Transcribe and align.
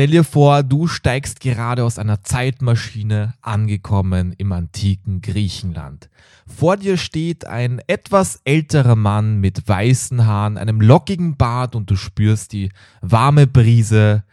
Stell 0.00 0.12
dir 0.12 0.24
vor, 0.24 0.62
du 0.62 0.86
steigst 0.86 1.40
gerade 1.40 1.84
aus 1.84 1.98
einer 1.98 2.22
Zeitmaschine 2.22 3.34
angekommen 3.42 4.32
im 4.38 4.50
antiken 4.50 5.20
Griechenland. 5.20 6.08
Vor 6.46 6.78
dir 6.78 6.96
steht 6.96 7.44
ein 7.44 7.82
etwas 7.86 8.40
älterer 8.46 8.96
Mann 8.96 9.40
mit 9.40 9.68
weißen 9.68 10.24
Haaren, 10.24 10.56
einem 10.56 10.80
lockigen 10.80 11.36
Bart 11.36 11.74
und 11.74 11.90
du 11.90 11.96
spürst 11.96 12.54
die 12.54 12.70
warme 13.02 13.46
Brise 13.46 14.24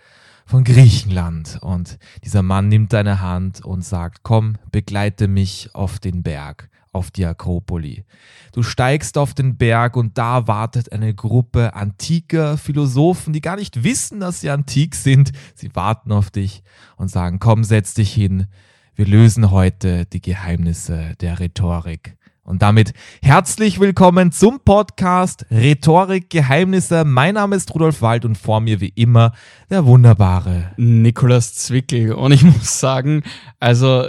von 0.45 0.63
Griechenland. 0.63 1.59
Und 1.59 1.99
dieser 2.23 2.43
Mann 2.43 2.69
nimmt 2.69 2.93
deine 2.93 3.19
Hand 3.19 3.65
und 3.65 3.83
sagt, 3.83 4.19
komm, 4.23 4.55
begleite 4.71 5.27
mich 5.27 5.71
auf 5.73 5.99
den 5.99 6.23
Berg 6.23 6.69
auf 6.97 7.11
die 7.11 7.25
Akropoli. 7.25 8.03
Du 8.51 8.63
steigst 8.63 9.17
auf 9.17 9.35
den 9.35 9.55
Berg 9.55 9.95
und 9.95 10.17
da 10.17 10.47
wartet 10.47 10.91
eine 10.91 11.13
Gruppe 11.13 11.75
antiker 11.75 12.57
Philosophen, 12.57 13.33
die 13.33 13.41
gar 13.41 13.55
nicht 13.55 13.83
wissen, 13.83 14.19
dass 14.19 14.41
sie 14.41 14.49
antik 14.49 14.95
sind. 14.95 15.31
Sie 15.53 15.75
warten 15.75 16.11
auf 16.11 16.31
dich 16.31 16.63
und 16.97 17.09
sagen, 17.09 17.39
komm, 17.39 17.63
setz 17.63 17.93
dich 17.93 18.11
hin. 18.11 18.47
Wir 18.95 19.05
lösen 19.05 19.51
heute 19.51 20.07
die 20.07 20.21
Geheimnisse 20.21 21.13
der 21.21 21.39
Rhetorik. 21.39 22.17
Und 22.43 22.63
damit 22.63 22.93
herzlich 23.21 23.79
willkommen 23.79 24.31
zum 24.31 24.61
Podcast 24.61 25.45
Rhetorik 25.51 26.31
Geheimnisse. 26.31 27.03
Mein 27.05 27.35
Name 27.35 27.57
ist 27.57 27.75
Rudolf 27.75 28.01
Wald 28.01 28.25
und 28.25 28.37
vor 28.37 28.59
mir 28.59 28.81
wie 28.81 28.93
immer 28.95 29.33
der 29.69 29.85
wunderbare 29.85 30.71
Nikolas 30.77 31.53
Zwickel. 31.53 32.13
Und 32.13 32.31
ich 32.31 32.43
muss 32.43 32.79
sagen, 32.79 33.21
also 33.59 34.03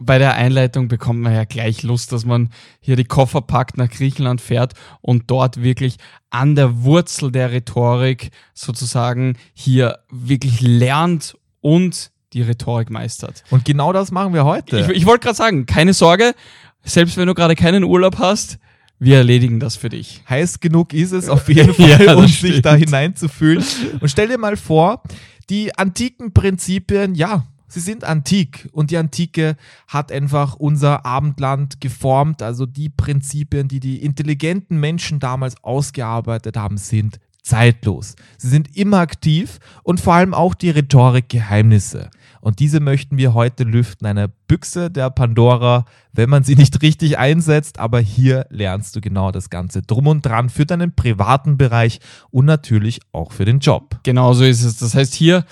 bei 0.00 0.18
der 0.18 0.34
Einleitung 0.34 0.88
bekommt 0.88 1.20
man 1.20 1.34
ja 1.34 1.44
gleich 1.44 1.82
Lust, 1.82 2.12
dass 2.12 2.24
man 2.24 2.50
hier 2.80 2.96
die 2.96 3.04
Koffer 3.04 3.42
packt, 3.42 3.76
nach 3.76 3.90
Griechenland 3.90 4.40
fährt 4.40 4.72
und 5.00 5.30
dort 5.30 5.62
wirklich 5.62 5.96
an 6.30 6.54
der 6.54 6.82
Wurzel 6.82 7.30
der 7.30 7.52
Rhetorik 7.52 8.30
sozusagen 8.54 9.36
hier 9.52 9.98
wirklich 10.10 10.60
lernt 10.60 11.36
und 11.60 12.10
die 12.32 12.42
Rhetorik 12.42 12.90
meistert. 12.90 13.44
Und 13.50 13.64
genau 13.64 13.92
das 13.92 14.10
machen 14.10 14.32
wir 14.32 14.44
heute. 14.44 14.80
Ich, 14.80 14.88
ich 14.88 15.06
wollte 15.06 15.24
gerade 15.24 15.36
sagen, 15.36 15.66
keine 15.66 15.92
Sorge, 15.92 16.34
selbst 16.82 17.16
wenn 17.16 17.26
du 17.26 17.34
gerade 17.34 17.54
keinen 17.54 17.84
Urlaub 17.84 18.18
hast, 18.18 18.58
wir 18.98 19.18
erledigen 19.18 19.60
das 19.60 19.76
für 19.76 19.88
dich. 19.88 20.22
Heiß 20.28 20.60
genug 20.60 20.94
ist 20.94 21.12
es 21.12 21.28
auf 21.28 21.48
jeden 21.48 21.74
Fall, 21.74 22.04
ja, 22.04 22.14
um 22.14 22.28
stimmt. 22.28 22.52
sich 22.54 22.62
da 22.62 22.74
hineinzufühlen. 22.74 23.62
Und 24.00 24.08
stell 24.08 24.28
dir 24.28 24.38
mal 24.38 24.56
vor, 24.56 25.02
die 25.50 25.76
antiken 25.76 26.32
Prinzipien, 26.32 27.14
ja, 27.14 27.44
sie 27.72 27.80
sind 27.80 28.04
antik 28.04 28.68
und 28.72 28.90
die 28.90 28.96
Antike 28.96 29.56
hat 29.88 30.12
einfach 30.12 30.54
unser 30.54 31.06
Abendland 31.06 31.80
geformt. 31.80 32.42
Also 32.42 32.66
die 32.66 32.88
Prinzipien, 32.88 33.68
die 33.68 33.80
die 33.80 34.02
intelligenten 34.02 34.78
Menschen 34.78 35.18
damals 35.20 35.54
ausgearbeitet 35.62 36.56
haben, 36.56 36.76
sind 36.76 37.18
zeitlos. 37.42 38.14
Sie 38.38 38.48
sind 38.48 38.76
immer 38.76 38.98
aktiv 38.98 39.58
und 39.82 40.00
vor 40.00 40.14
allem 40.14 40.32
auch 40.32 40.54
die 40.54 40.70
Rhetorik-Geheimnisse. 40.70 42.10
Und 42.40 42.58
diese 42.58 42.80
möchten 42.80 43.16
wir 43.16 43.34
heute 43.34 43.64
lüften. 43.64 44.06
Eine 44.06 44.28
Büchse 44.28 44.90
der 44.90 45.10
Pandora, 45.10 45.84
wenn 46.12 46.30
man 46.30 46.44
sie 46.44 46.56
nicht 46.56 46.82
richtig 46.82 47.18
einsetzt. 47.18 47.78
Aber 47.78 48.00
hier 48.00 48.46
lernst 48.50 48.94
du 48.96 49.00
genau 49.00 49.32
das 49.32 49.50
Ganze 49.50 49.82
drum 49.82 50.06
und 50.06 50.26
dran 50.26 50.50
für 50.50 50.66
deinen 50.66 50.94
privaten 50.94 51.56
Bereich 51.56 52.00
und 52.30 52.44
natürlich 52.44 53.00
auch 53.12 53.32
für 53.32 53.44
den 53.44 53.58
Job. 53.58 53.98
Genau 54.02 54.34
so 54.34 54.44
ist 54.44 54.62
es. 54.62 54.76
Das 54.76 54.94
heißt 54.94 55.14
hier, 55.14 55.44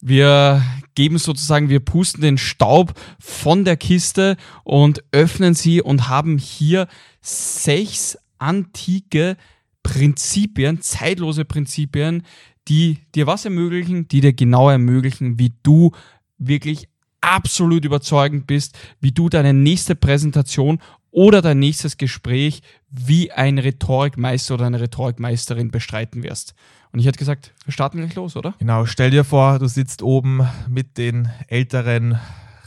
wir 0.00 0.62
geben 0.94 1.18
sozusagen, 1.18 1.68
wir 1.68 1.80
pusten 1.80 2.22
den 2.22 2.38
Staub 2.38 2.94
von 3.18 3.64
der 3.64 3.76
Kiste 3.76 4.36
und 4.64 5.02
öffnen 5.12 5.54
sie 5.54 5.82
und 5.82 6.08
haben 6.08 6.38
hier 6.38 6.88
sechs 7.20 8.18
antike 8.38 9.36
Prinzipien, 9.82 10.80
zeitlose 10.80 11.44
Prinzipien, 11.44 12.22
die 12.68 12.98
dir 13.14 13.26
was 13.26 13.44
ermöglichen, 13.44 14.08
die 14.08 14.20
dir 14.20 14.32
genau 14.32 14.70
ermöglichen, 14.70 15.38
wie 15.38 15.52
du 15.62 15.92
wirklich 16.38 16.88
absolut 17.20 17.84
überzeugend 17.84 18.46
bist, 18.46 18.78
wie 19.00 19.12
du 19.12 19.28
deine 19.28 19.52
nächste 19.52 19.94
Präsentation 19.94 20.80
oder 21.10 21.42
dein 21.42 21.58
nächstes 21.58 21.96
Gespräch 21.96 22.62
wie 22.90 23.30
ein 23.30 23.58
Rhetorikmeister 23.58 24.54
oder 24.54 24.66
eine 24.66 24.80
Rhetorikmeisterin 24.80 25.70
bestreiten 25.70 26.22
wirst. 26.22 26.54
Und 26.92 26.98
ich 26.98 27.06
hätte 27.06 27.18
gesagt, 27.18 27.54
wir 27.64 27.72
starten 27.72 27.98
gleich 27.98 28.14
los, 28.14 28.36
oder? 28.36 28.54
Genau, 28.58 28.84
stell 28.84 29.10
dir 29.10 29.24
vor, 29.24 29.58
du 29.58 29.66
sitzt 29.66 30.02
oben 30.02 30.46
mit 30.68 30.98
den 30.98 31.30
älteren 31.48 32.18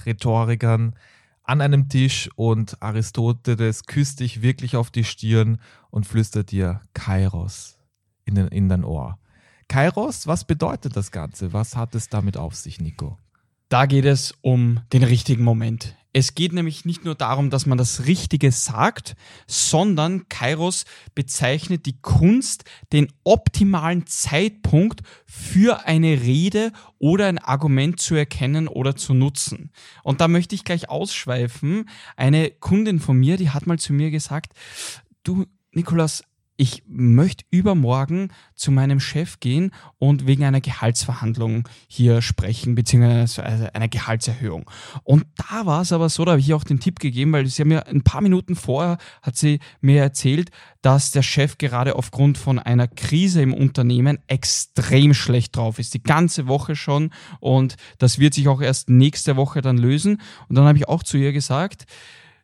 Rhetorikern 0.05 0.95
an 1.43 1.61
einem 1.61 1.89
Tisch 1.89 2.29
und 2.35 2.81
Aristoteles 2.81 3.85
küsst 3.85 4.19
dich 4.19 4.41
wirklich 4.41 4.75
auf 4.75 4.89
die 4.89 5.03
Stirn 5.03 5.59
und 5.91 6.07
flüstert 6.07 6.51
dir 6.51 6.81
Kairos 6.93 7.77
in, 8.25 8.33
den, 8.33 8.47
in 8.47 8.67
dein 8.67 8.83
Ohr. 8.83 9.19
Kairos, 9.67 10.25
was 10.25 10.43
bedeutet 10.43 10.95
das 10.95 11.11
Ganze? 11.11 11.53
Was 11.53 11.75
hat 11.75 11.93
es 11.93 12.09
damit 12.09 12.35
auf 12.35 12.55
sich, 12.55 12.81
Nico? 12.81 13.17
Da 13.75 13.87
geht 13.87 14.05
es 14.05 14.33
um 14.39 14.79
den 14.93 15.03
richtigen 15.03 15.43
Moment. 15.43 15.97
Es 16.13 16.33
geht 16.33 16.53
nämlich 16.53 16.85
nicht 16.85 17.03
nur 17.03 17.13
darum, 17.13 17.49
dass 17.49 17.65
man 17.65 17.77
das 17.77 18.05
Richtige 18.05 18.53
sagt, 18.53 19.17
sondern 19.47 20.29
Kairos 20.29 20.85
bezeichnet 21.13 21.85
die 21.85 21.99
Kunst, 21.99 22.63
den 22.93 23.11
optimalen 23.25 24.07
Zeitpunkt 24.07 25.01
für 25.25 25.85
eine 25.87 26.21
Rede 26.21 26.71
oder 26.99 27.27
ein 27.27 27.37
Argument 27.37 27.99
zu 27.99 28.15
erkennen 28.15 28.69
oder 28.69 28.95
zu 28.95 29.13
nutzen. 29.13 29.73
Und 30.03 30.21
da 30.21 30.29
möchte 30.29 30.55
ich 30.55 30.63
gleich 30.63 30.87
ausschweifen. 30.87 31.89
Eine 32.15 32.51
Kundin 32.51 33.01
von 33.01 33.17
mir, 33.17 33.35
die 33.35 33.49
hat 33.49 33.67
mal 33.67 33.77
zu 33.77 33.91
mir 33.91 34.09
gesagt, 34.09 34.53
du, 35.23 35.47
Nikolas, 35.73 36.23
ich 36.57 36.83
möchte 36.87 37.43
übermorgen 37.49 38.29
zu 38.53 38.71
meinem 38.71 38.99
Chef 38.99 39.39
gehen 39.39 39.71
und 39.97 40.25
wegen 40.25 40.45
einer 40.45 40.61
Gehaltsverhandlung 40.61 41.67
hier 41.87 42.21
sprechen, 42.21 42.75
beziehungsweise 42.75 43.75
einer 43.75 43.87
Gehaltserhöhung. 43.87 44.69
Und 45.03 45.25
da 45.35 45.65
war 45.65 45.81
es 45.81 45.91
aber 45.91 46.09
so, 46.09 46.23
da 46.23 46.31
habe 46.31 46.41
ich 46.41 46.53
auch 46.53 46.63
den 46.63 46.79
Tipp 46.79 46.99
gegeben, 46.99 47.33
weil 47.33 47.45
sie 47.47 47.61
haben 47.61 47.69
mir 47.69 47.87
ein 47.87 48.03
paar 48.03 48.21
Minuten 48.21 48.55
vorher 48.55 48.97
hat 49.21 49.35
sie 49.35 49.59
mir 49.81 50.01
erzählt, 50.01 50.49
dass 50.81 51.11
der 51.11 51.23
Chef 51.23 51.57
gerade 51.57 51.95
aufgrund 51.95 52.37
von 52.37 52.59
einer 52.59 52.87
Krise 52.87 53.41
im 53.41 53.53
Unternehmen 53.53 54.19
extrem 54.27 55.13
schlecht 55.13 55.55
drauf 55.55 55.79
ist. 55.79 55.93
Die 55.93 56.03
ganze 56.03 56.47
Woche 56.47 56.75
schon 56.75 57.11
und 57.39 57.75
das 57.97 58.19
wird 58.19 58.33
sich 58.33 58.47
auch 58.47 58.61
erst 58.61 58.89
nächste 58.89 59.35
Woche 59.35 59.61
dann 59.61 59.77
lösen. 59.77 60.21
Und 60.47 60.55
dann 60.55 60.65
habe 60.65 60.77
ich 60.77 60.87
auch 60.87 61.03
zu 61.03 61.17
ihr 61.17 61.33
gesagt, 61.33 61.85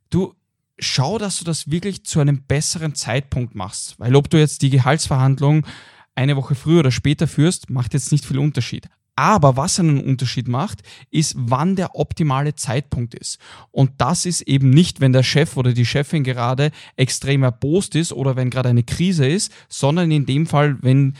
du, 0.09 0.33
schau, 0.81 1.18
dass 1.18 1.38
du 1.38 1.46
das 1.46 1.72
wirklich 1.72 2.03
zu 2.03 2.19
einem 2.19 2.44
besseren 2.44 2.96
Zeitpunkt 2.96 3.56
machst. 3.56 3.96
Weil 4.00 4.16
ob 4.16 4.30
du 4.30 4.38
jetzt 4.38 4.62
die 4.62 4.69
Gehaltsverhandlung 4.69 5.66
eine 6.16 6.36
Woche 6.36 6.56
früher 6.56 6.80
oder 6.80 6.92
später 6.92 7.28
führst, 7.28 7.69
macht 7.69 7.94
jetzt 7.94 8.12
nicht 8.12 8.25
viel 8.25 8.40
Unterschied. 8.40 8.90
Aber 9.16 9.58
was 9.58 9.80
einen 9.80 10.03
Unterschied 10.03 10.47
macht, 10.47 10.81
ist, 11.12 11.36
wann 11.38 11.75
der 11.75 11.96
optimale 11.96 12.56
Zeitpunkt 12.56 13.14
ist. 13.14 13.40
Und 13.69 13.92
das 14.00 14.25
ist 14.25 14.42
eben 14.42 14.69
nicht, 14.69 15.00
wenn 15.00 15.14
der 15.14 15.24
Chef 15.24 15.58
oder 15.58 15.74
die 15.74 15.86
Chefin 15.86 16.24
gerade 16.24 16.72
extrem 16.96 17.44
erbost 17.44 17.96
ist 17.96 18.13
oder 18.13 18.36
wenn 18.36 18.50
gerade 18.50 18.69
eine 18.69 18.84
Krise 18.84 19.28
ist, 19.28 19.52
sondern 19.68 20.12
in 20.12 20.25
dem 20.25 20.48
Fall, 20.48 20.78
wenn 20.81 21.16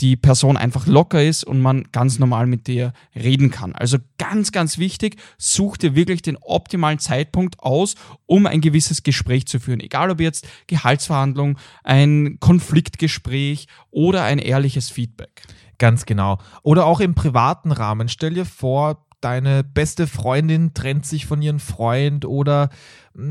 die 0.00 0.16
Person 0.16 0.56
einfach 0.56 0.86
locker 0.86 1.22
ist 1.22 1.44
und 1.44 1.60
man 1.60 1.84
ganz 1.92 2.18
normal 2.18 2.46
mit 2.46 2.66
der 2.66 2.92
reden 3.14 3.50
kann. 3.50 3.74
Also 3.74 3.98
ganz, 4.18 4.50
ganz 4.50 4.78
wichtig, 4.78 5.16
such 5.38 5.76
dir 5.76 5.94
wirklich 5.94 6.22
den 6.22 6.36
optimalen 6.36 6.98
Zeitpunkt 6.98 7.60
aus, 7.60 7.94
um 8.26 8.46
ein 8.46 8.60
gewisses 8.60 9.02
Gespräch 9.02 9.46
zu 9.46 9.60
führen. 9.60 9.80
Egal 9.80 10.10
ob 10.10 10.20
jetzt 10.20 10.48
Gehaltsverhandlung, 10.66 11.58
ein 11.84 12.38
Konfliktgespräch 12.40 13.68
oder 13.90 14.24
ein 14.24 14.38
ehrliches 14.38 14.90
Feedback. 14.90 15.42
Ganz 15.78 16.06
genau. 16.06 16.38
Oder 16.62 16.86
auch 16.86 17.00
im 17.00 17.14
privaten 17.14 17.72
Rahmen. 17.72 18.08
Stell 18.08 18.34
dir 18.34 18.46
vor, 18.46 19.04
deine 19.20 19.64
beste 19.64 20.06
Freundin 20.06 20.74
trennt 20.74 21.06
sich 21.06 21.26
von 21.26 21.40
ihrem 21.40 21.60
Freund 21.60 22.24
oder 22.24 22.68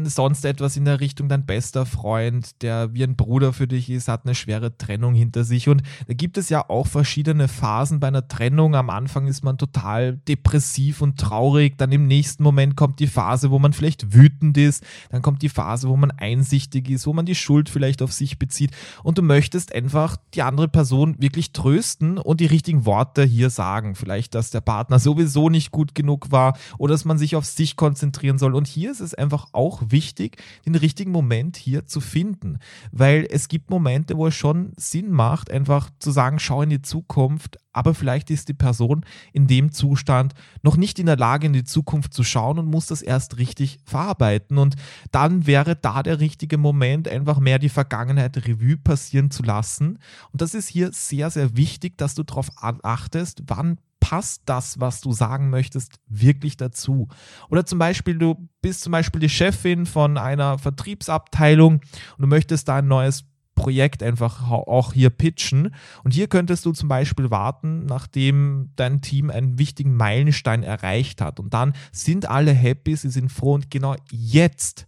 sonst 0.06 0.46
etwas 0.46 0.78
in 0.78 0.86
der 0.86 1.00
Richtung, 1.00 1.28
dein 1.30 1.46
bester 1.46 1.86
Freund, 1.86 2.62
der 2.62 2.94
wie 2.94 3.04
ein 3.04 3.16
Bruder 3.16 3.52
für 3.54 3.68
dich 3.68 3.90
ist, 3.90 4.08
hat 4.08 4.26
eine 4.26 4.36
schwere 4.36 4.78
Trennung 4.78 5.14
hinter 5.14 5.44
sich. 5.44 5.68
Und 5.68 5.84
da 6.08 6.14
gibt 6.14 6.38
es 6.38 6.50
ja 6.50 6.70
auch 6.70 6.88
verschiedene 6.88 7.48
Phasen 7.48 8.00
bei 8.00 8.08
einer 8.08 8.28
Trennung. 8.28 8.76
Am 8.76 8.90
Anfang 8.90 9.28
ist 9.28 9.44
man 9.44 9.58
total 9.58 10.18
depressiv 10.28 11.02
und 11.02 11.20
traurig, 11.20 11.78
dann 11.78 11.92
im 11.92 12.08
nächsten 12.08 12.44
Moment 12.44 12.78
kommt 12.78 13.00
die 13.00 13.08
Phase, 13.08 13.52
wo 13.52 13.60
man 13.60 13.74
vielleicht 13.74 14.14
wütend 14.14 14.58
ist, 14.58 14.84
dann 15.10 15.22
kommt 15.22 15.42
die 15.42 15.50
Phase, 15.50 15.90
wo 15.90 15.98
man 15.98 16.12
einsichtig 16.12 16.90
ist, 16.90 17.06
wo 17.06 17.14
man 17.14 17.26
die 17.26 17.36
Schuld 17.36 17.70
vielleicht 17.70 18.02
auf 18.02 18.14
sich 18.14 18.40
bezieht 18.40 18.72
und 19.04 19.18
du 19.18 19.22
möchtest 19.22 19.76
einfach 19.76 20.18
die 20.34 20.42
andere 20.42 20.68
Person 20.68 21.16
wirklich 21.20 21.52
trösten 21.52 22.18
und 22.18 22.40
die 22.40 22.46
richtigen 22.46 22.86
Worte 22.86 23.24
hier 23.24 23.50
sagen. 23.50 23.96
Vielleicht, 23.96 24.36
dass 24.36 24.52
der 24.52 24.62
Partner 24.62 25.00
sowieso 25.00 25.50
nicht 25.50 25.72
gut 25.72 25.96
genug 25.96 26.32
war 26.32 26.58
oder 26.78 26.94
dass 26.94 27.06
man 27.06 27.18
sich 27.18 27.36
auf 27.36 27.46
sich 27.46 27.76
konzentrieren 27.76 28.38
soll. 28.38 28.56
Und 28.56 28.68
hier 28.68 28.92
ist 28.92 29.02
es 29.02 29.14
einfach 29.14 29.48
auch 29.52 29.73
auch 29.74 29.82
wichtig, 29.90 30.38
den 30.66 30.76
richtigen 30.76 31.12
Moment 31.12 31.58
hier 31.58 31.86
zu 31.86 32.00
finden, 32.00 32.60
weil 32.92 33.28
es 33.30 33.48
gibt 33.48 33.70
Momente, 33.70 34.16
wo 34.18 34.28
es 34.28 34.36
schon 34.36 34.74
Sinn 34.78 35.12
macht, 35.12 35.50
einfach 35.52 35.90
zu 36.00 36.12
sagen, 36.12 36.40
schau 36.40 36.62
in 36.62 36.70
die 36.70 36.82
Zukunft, 36.82 37.58
aber 37.72 37.96
vielleicht 37.96 38.30
ist 38.30 38.50
die 38.50 38.54
Person 38.54 39.04
in 39.32 39.48
dem 39.48 39.72
Zustand 39.72 40.34
noch 40.62 40.78
nicht 40.78 41.00
in 41.00 41.08
der 41.08 41.18
Lage, 41.18 41.48
in 41.48 41.54
die 41.54 41.64
Zukunft 41.64 42.14
zu 42.14 42.24
schauen 42.24 42.60
und 42.60 42.68
muss 42.68 42.86
das 42.86 43.02
erst 43.02 43.40
richtig 43.40 43.80
verarbeiten. 43.84 44.60
Und 44.60 44.76
dann 45.12 45.48
wäre 45.48 45.76
da 45.76 46.04
der 46.04 46.20
richtige 46.20 46.60
Moment, 46.60 47.08
einfach 47.08 47.40
mehr 47.40 47.58
die 47.58 47.70
Vergangenheit 47.70 48.38
Revue 48.48 48.78
passieren 48.78 49.32
zu 49.32 49.42
lassen. 49.42 49.98
Und 50.32 50.42
das 50.42 50.54
ist 50.54 50.68
hier 50.68 50.92
sehr, 50.94 51.32
sehr 51.32 51.58
wichtig, 51.58 51.98
dass 51.98 52.14
du 52.14 52.22
darauf 52.22 52.52
achtest, 52.58 53.42
wann 53.48 53.80
passt 54.04 54.42
das, 54.48 54.82
was 54.82 55.00
du 55.00 55.14
sagen 55.14 55.50
möchtest, 55.50 56.02
wirklich 56.10 56.58
dazu? 56.58 57.08
Oder 57.50 57.66
zum 57.66 57.80
Beispiel, 57.80 58.18
du 58.18 58.50
bist 58.62 58.82
zum 58.82 58.92
Beispiel 58.92 59.22
die 59.22 59.30
Chefin 59.30 59.86
von 59.86 60.18
einer 60.18 60.58
Vertriebsabteilung 60.58 61.76
und 61.76 62.20
du 62.20 62.28
möchtest 62.28 62.68
da 62.68 62.76
ein 62.76 62.88
neues 62.90 63.24
Projekt 63.56 64.04
einfach 64.04 64.50
auch 64.52 64.92
hier 64.92 65.10
pitchen. 65.10 65.74
Und 66.04 66.14
hier 66.14 66.28
könntest 66.28 66.66
du 66.66 66.74
zum 66.74 66.90
Beispiel 66.90 67.32
warten, 67.32 67.86
nachdem 67.86 68.72
dein 68.76 69.02
Team 69.02 69.30
einen 69.30 69.58
wichtigen 69.58 69.96
Meilenstein 69.96 70.64
erreicht 70.64 71.22
hat. 71.22 71.40
Und 71.40 71.54
dann 71.54 71.72
sind 71.94 72.30
alle 72.30 72.52
happy, 72.52 72.98
sie 72.98 73.10
sind 73.10 73.32
froh 73.32 73.54
und 73.54 73.72
genau 73.72 73.96
jetzt 74.12 74.86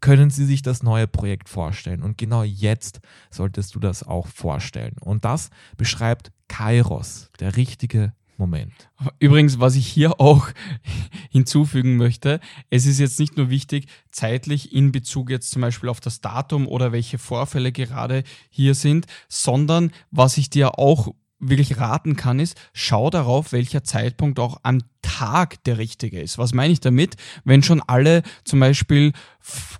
können 0.00 0.30
sie 0.30 0.44
sich 0.44 0.62
das 0.62 0.84
neue 0.84 1.08
Projekt 1.08 1.48
vorstellen. 1.48 2.02
Und 2.02 2.16
genau 2.16 2.44
jetzt 2.44 3.00
solltest 3.30 3.74
du 3.74 3.80
das 3.80 4.06
auch 4.06 4.28
vorstellen. 4.28 4.94
Und 5.00 5.24
das 5.24 5.50
beschreibt 5.76 6.30
Kairos, 6.46 7.30
der 7.40 7.56
richtige 7.56 8.12
Moment. 8.42 8.72
Übrigens, 9.20 9.60
was 9.60 9.76
ich 9.76 9.86
hier 9.86 10.20
auch 10.20 10.48
hinzufügen 11.30 11.96
möchte, 11.96 12.40
es 12.70 12.86
ist 12.86 12.98
jetzt 12.98 13.20
nicht 13.20 13.36
nur 13.36 13.50
wichtig, 13.50 13.86
zeitlich 14.10 14.72
in 14.72 14.90
Bezug 14.90 15.30
jetzt 15.30 15.52
zum 15.52 15.62
Beispiel 15.62 15.88
auf 15.88 16.00
das 16.00 16.20
Datum 16.20 16.66
oder 16.66 16.90
welche 16.90 17.18
Vorfälle 17.18 17.70
gerade 17.70 18.24
hier 18.50 18.74
sind, 18.74 19.06
sondern 19.28 19.92
was 20.10 20.38
ich 20.38 20.50
dir 20.50 20.76
auch 20.80 21.14
wirklich 21.38 21.78
raten 21.78 22.16
kann, 22.16 22.40
ist, 22.40 22.60
schau 22.72 23.10
darauf, 23.10 23.52
welcher 23.52 23.84
Zeitpunkt 23.84 24.40
auch 24.40 24.58
am 24.64 24.80
Tag 25.02 25.62
der 25.64 25.78
richtige 25.78 26.20
ist. 26.20 26.38
Was 26.38 26.54
meine 26.54 26.72
ich 26.72 26.80
damit? 26.80 27.16
Wenn 27.44 27.62
schon 27.62 27.82
alle 27.86 28.22
zum 28.44 28.60
Beispiel 28.60 29.12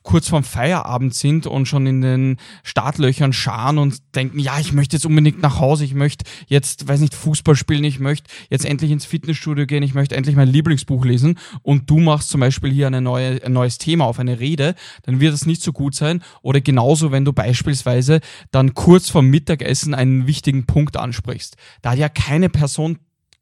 kurz 0.02 0.28
vorm 0.28 0.42
Feierabend 0.42 1.14
sind 1.14 1.46
und 1.46 1.66
schon 1.66 1.86
in 1.86 2.00
den 2.00 2.36
Startlöchern 2.64 3.32
scharen 3.32 3.78
und 3.78 4.02
denken, 4.14 4.38
ja, 4.38 4.58
ich 4.58 4.72
möchte 4.72 4.96
jetzt 4.96 5.06
unbedingt 5.06 5.40
nach 5.40 5.60
Hause, 5.60 5.84
ich 5.84 5.94
möchte 5.94 6.24
jetzt, 6.48 6.88
weiß 6.88 7.00
nicht, 7.00 7.14
Fußball 7.14 7.54
spielen, 7.54 7.84
ich 7.84 8.00
möchte 8.00 8.28
jetzt 8.50 8.64
endlich 8.64 8.90
ins 8.90 9.04
Fitnessstudio 9.04 9.66
gehen, 9.66 9.82
ich 9.82 9.94
möchte 9.94 10.16
endlich 10.16 10.34
mein 10.34 10.48
Lieblingsbuch 10.48 11.04
lesen 11.04 11.38
und 11.62 11.88
du 11.88 11.98
machst 11.98 12.30
zum 12.30 12.40
Beispiel 12.40 12.72
hier 12.72 12.88
eine 12.88 13.00
neue, 13.00 13.42
ein 13.44 13.52
neues 13.52 13.78
Thema 13.78 14.06
auf 14.06 14.19
eine 14.19 14.40
Rede, 14.40 14.74
dann 15.04 15.20
wird 15.20 15.34
es 15.34 15.46
nicht 15.46 15.62
so 15.62 15.72
gut 15.72 15.94
sein. 15.94 16.22
Oder 16.42 16.60
genauso, 16.60 17.12
wenn 17.12 17.24
du 17.24 17.32
beispielsweise 17.32 18.20
dann 18.50 18.74
kurz 18.74 19.10
vorm 19.10 19.28
Mittagessen 19.28 19.94
einen 19.94 20.26
wichtigen 20.26 20.66
Punkt 20.66 20.96
ansprichst. 20.96 21.56
Da 21.82 21.92
hat 21.92 21.98
ja 21.98 22.08
keine 22.08 22.48
Person 22.48 22.98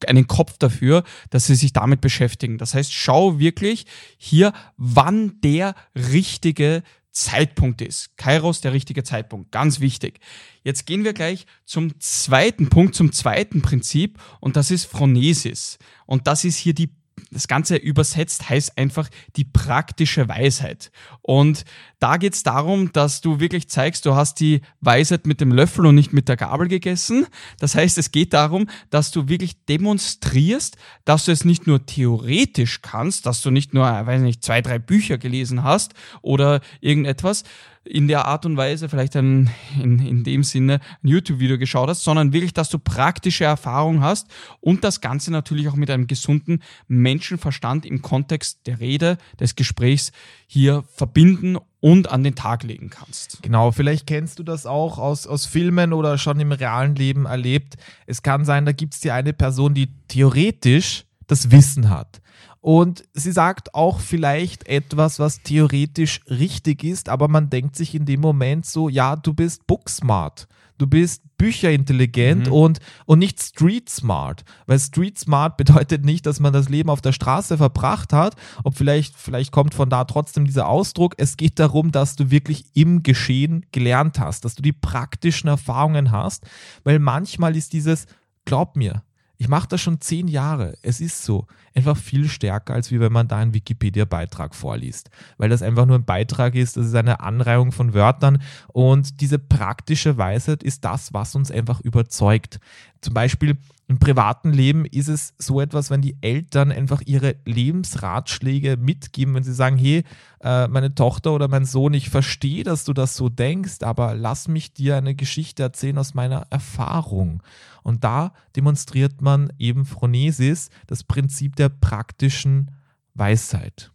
einen 0.09 0.27
Kopf 0.27 0.59
dafür, 0.59 1.05
dass 1.31 1.47
sie 1.47 1.55
sich 1.55 1.73
damit 1.73 2.01
beschäftigen. 2.01 2.59
Das 2.59 2.75
heißt, 2.75 2.93
schau 2.93 3.39
wirklich 3.39 3.87
hier, 4.17 4.53
wann 4.77 5.41
der 5.41 5.75
richtige 5.95 6.83
Zeitpunkt 7.13 7.83
ist. 7.83 8.17
Kairos, 8.17 8.61
der 8.61 8.73
richtige 8.73 9.03
Zeitpunkt. 9.03 9.51
Ganz 9.51 9.81
wichtig. 9.81 10.21
Jetzt 10.63 10.87
gehen 10.87 11.05
wir 11.05 11.13
gleich 11.13 11.47
zum 11.65 11.99
zweiten 12.01 12.69
Punkt, 12.69 12.95
zum 12.95 13.13
zweiten 13.13 13.63
Prinzip 13.63 14.19
und 14.41 14.57
das 14.57 14.71
ist 14.71 14.85
Phronesis. 14.85 15.79
Und 16.07 16.27
das 16.27 16.45
ist 16.45 16.57
hier 16.57 16.75
die 16.75 16.91
das 17.31 17.49
Ganze 17.49 17.77
übersetzt 17.77 18.49
heißt 18.49 18.77
einfach 18.77 19.09
die 19.37 19.45
praktische 19.45 20.29
Weisheit. 20.29 20.91
Und 21.23 21.65
da 22.01 22.17
geht 22.17 22.35
es 22.35 22.43
darum, 22.43 22.93
dass 22.93 23.21
du 23.21 23.41
wirklich 23.41 23.69
zeigst, 23.69 24.07
du 24.07 24.15
hast 24.15 24.41
die 24.41 24.63
Weisheit 24.81 25.27
mit 25.27 25.41
dem 25.41 25.53
Löffel 25.53 25.87
und 25.87 25.95
nicht 25.95 26.13
mit 26.13 26.29
der 26.29 26.37
Gabel 26.37 26.67
gegessen. 26.67 27.27
Das 27.59 27.75
heißt, 27.75 27.99
es 27.99 28.11
geht 28.11 28.33
darum, 28.33 28.69
dass 28.91 29.11
du 29.11 29.29
wirklich 29.29 29.65
demonstrierst, 29.67 30.77
dass 31.05 31.27
du 31.27 31.33
es 31.33 31.45
nicht 31.45 31.67
nur 31.67 31.87
theoretisch 31.87 32.83
kannst, 32.83 33.27
dass 33.27 33.43
du 33.43 33.51
nicht 33.51 33.75
nur, 33.75 33.85
weiß 33.85 34.23
nicht, 34.23 34.43
zwei, 34.43 34.61
drei 34.61 34.79
Bücher 34.79 35.19
gelesen 35.19 35.63
hast 35.63 35.95
oder 36.23 36.61
irgendetwas, 36.81 37.45
in 37.85 38.09
der 38.09 38.27
Art 38.27 38.45
und 38.45 38.57
Weise, 38.57 38.89
vielleicht 38.89 39.17
ein, 39.17 39.51
in, 39.83 39.99
in 39.99 40.23
dem 40.23 40.45
Sinne 40.45 40.81
ein 41.03 41.09
YouTube-Video 41.09 41.59
geschaut 41.59 41.89
hast, 41.89 42.05
sondern 42.05 42.33
wirklich, 42.33 42.53
dass 42.53 42.69
du 42.69 42.79
praktische 42.79 43.45
Erfahrung 43.45 44.03
hast 44.03 44.29
und 44.61 44.85
das 44.85 45.01
Ganze 45.01 45.31
natürlich 45.31 45.69
auch 45.69 45.77
mit 45.77 45.91
einem 45.91 46.07
gesunden 46.07 46.63
Menschenverstand 46.89 47.87
im 47.87 48.03
Kontext 48.03 48.67
der 48.67 48.81
Rede, 48.81 49.17
des 49.39 49.57
Gesprächs 49.57 50.13
hier 50.47 50.85
verbinden 50.95 51.57
und 51.81 52.11
an 52.11 52.23
den 52.23 52.35
Tag 52.35 52.63
legen 52.65 52.91
kannst. 52.91 53.43
Genau, 53.43 53.73
vielleicht 53.73 54.07
kennst 54.07 54.39
du 54.39 54.43
das 54.43 54.67
auch 54.67 54.99
aus, 54.99 55.27
aus 55.27 55.47
Filmen 55.47 55.95
oder 55.95 56.19
schon 56.19 56.39
im 56.39 56.53
realen 56.53 56.95
Leben 56.95 57.25
erlebt. 57.25 57.77
Es 58.07 58.23
kann 58.23 58.45
sein, 58.45 58.67
da 58.67 58.73
gibt 58.73 58.95
es 58.95 59.01
dir 59.01 59.15
eine 59.15 59.33
Person, 59.33 59.73
die 59.73 59.89
theoretisch 60.09 61.07
das 61.27 61.51
Wissen 61.51 61.89
hat. 61.89 62.21
Und 62.61 63.05
sie 63.15 63.33
sagt 63.33 63.75
auch 63.75 64.01
vielleicht 64.01 64.69
etwas, 64.69 65.19
was 65.19 65.43
theoretisch 65.43 66.21
richtig 66.29 66.85
ist, 66.85 67.09
aber 67.09 67.29
man 67.29 67.49
denkt 67.49 67.75
sich 67.75 67.95
in 67.95 68.05
dem 68.05 68.21
Moment 68.21 68.67
so, 68.67 68.89
ja, 68.89 69.17
du 69.17 69.33
bist 69.33 69.67
booksmart. 69.67 70.47
Du 70.77 70.87
bist 70.87 71.23
bücherintelligent 71.37 72.47
mhm. 72.47 72.53
und, 72.53 72.79
und 73.05 73.19
nicht 73.19 73.39
street 73.43 73.91
smart. 73.91 74.45
Weil 74.67 74.79
street 74.79 75.19
smart 75.19 75.57
bedeutet 75.59 76.07
nicht, 76.07 76.25
dass 76.25 76.41
man 76.41 76.55
das 76.55 76.71
Leben 76.71 76.89
auf 76.89 77.03
der 77.03 77.13
Straße 77.13 77.59
verbracht 77.59 78.15
hat. 78.15 78.35
Ob 78.65 78.77
vielleicht, 78.79 79.15
vielleicht 79.15 79.53
kommt 79.53 79.75
von 79.75 79.91
da 79.91 80.05
trotzdem 80.05 80.47
dieser 80.47 80.69
Ausdruck. 80.69 81.15
Es 81.19 81.37
geht 81.37 81.59
darum, 81.59 81.93
dass 81.93 82.17
du 82.17 82.31
wirklich 82.31 82.65
im 82.73 83.03
Geschehen 83.03 83.67
gelernt 83.73 84.19
hast, 84.19 84.47
dass 84.47 84.55
du 84.55 84.63
die 84.63 84.73
praktischen 84.73 85.49
Erfahrungen 85.49 86.13
hast. 86.13 86.47
Weil 86.83 86.99
manchmal 86.99 87.57
ist 87.57 87.75
dieses, 87.75 88.07
glaub 88.47 88.75
mir, 88.75 89.03
ich 89.41 89.49
mache 89.49 89.69
das 89.69 89.81
schon 89.81 90.03
zehn 90.03 90.29
Jahre. 90.29 90.75
Es 90.83 91.01
ist 91.01 91.25
so. 91.25 91.47
Einfach 91.75 91.97
viel 91.97 92.29
stärker, 92.29 92.75
als 92.75 92.91
wie 92.91 93.01
wenn 93.01 93.11
man 93.11 93.27
da 93.27 93.39
einen 93.39 93.55
Wikipedia-Beitrag 93.55 94.55
vorliest. 94.55 95.09
Weil 95.39 95.49
das 95.49 95.63
einfach 95.63 95.87
nur 95.87 95.97
ein 95.97 96.05
Beitrag 96.05 96.55
ist, 96.55 96.77
das 96.77 96.89
ist 96.89 96.95
eine 96.95 97.21
Anreihung 97.21 97.73
von 97.73 97.95
Wörtern. 97.95 98.43
Und 98.69 99.23
diese 99.23 99.39
praktische 99.39 100.19
Weisheit 100.19 100.63
ist 100.63 100.85
das, 100.85 101.15
was 101.15 101.35
uns 101.35 101.51
einfach 101.51 101.81
überzeugt. 101.81 102.61
Zum 103.01 103.15
Beispiel 103.15 103.57
im 103.89 103.99
privaten 103.99 104.53
Leben 104.53 104.85
ist 104.85 105.09
es 105.09 105.35
so 105.37 105.61
etwas, 105.61 105.91
wenn 105.91 106.01
die 106.01 106.17
Eltern 106.21 106.71
einfach 106.71 107.03
ihre 107.07 107.37
Lebensratschläge 107.45 108.77
mitgeben, 108.77 109.35
wenn 109.35 109.43
sie 109.43 109.53
sagen, 109.53 109.77
hey, 109.79 110.05
äh, 110.43 110.69
meine 110.69 110.95
Tochter 110.95 111.33
oder 111.33 111.49
mein 111.49 111.65
Sohn, 111.65 111.95
ich 111.95 112.09
verstehe, 112.09 112.63
dass 112.63 112.85
du 112.85 112.93
das 112.93 113.17
so 113.17 113.29
denkst, 113.29 113.83
aber 113.83 114.15
lass 114.15 114.47
mich 114.47 114.73
dir 114.75 114.97
eine 114.97 115.15
Geschichte 115.15 115.65
erzählen 115.65 115.99
aus 115.99 116.15
meiner 116.15 116.47
Erfahrung. 116.51 117.43
Und 117.83 118.05
da 118.05 118.33
demonstriert 118.55 119.23
man 119.23 119.53
eben 119.59 119.85
Phronesis, 119.85 120.71
das 120.87 121.03
Prinzip 121.03 121.57
der 121.57 121.71
praktischen 121.71 122.71
Weisheit. 123.15 123.91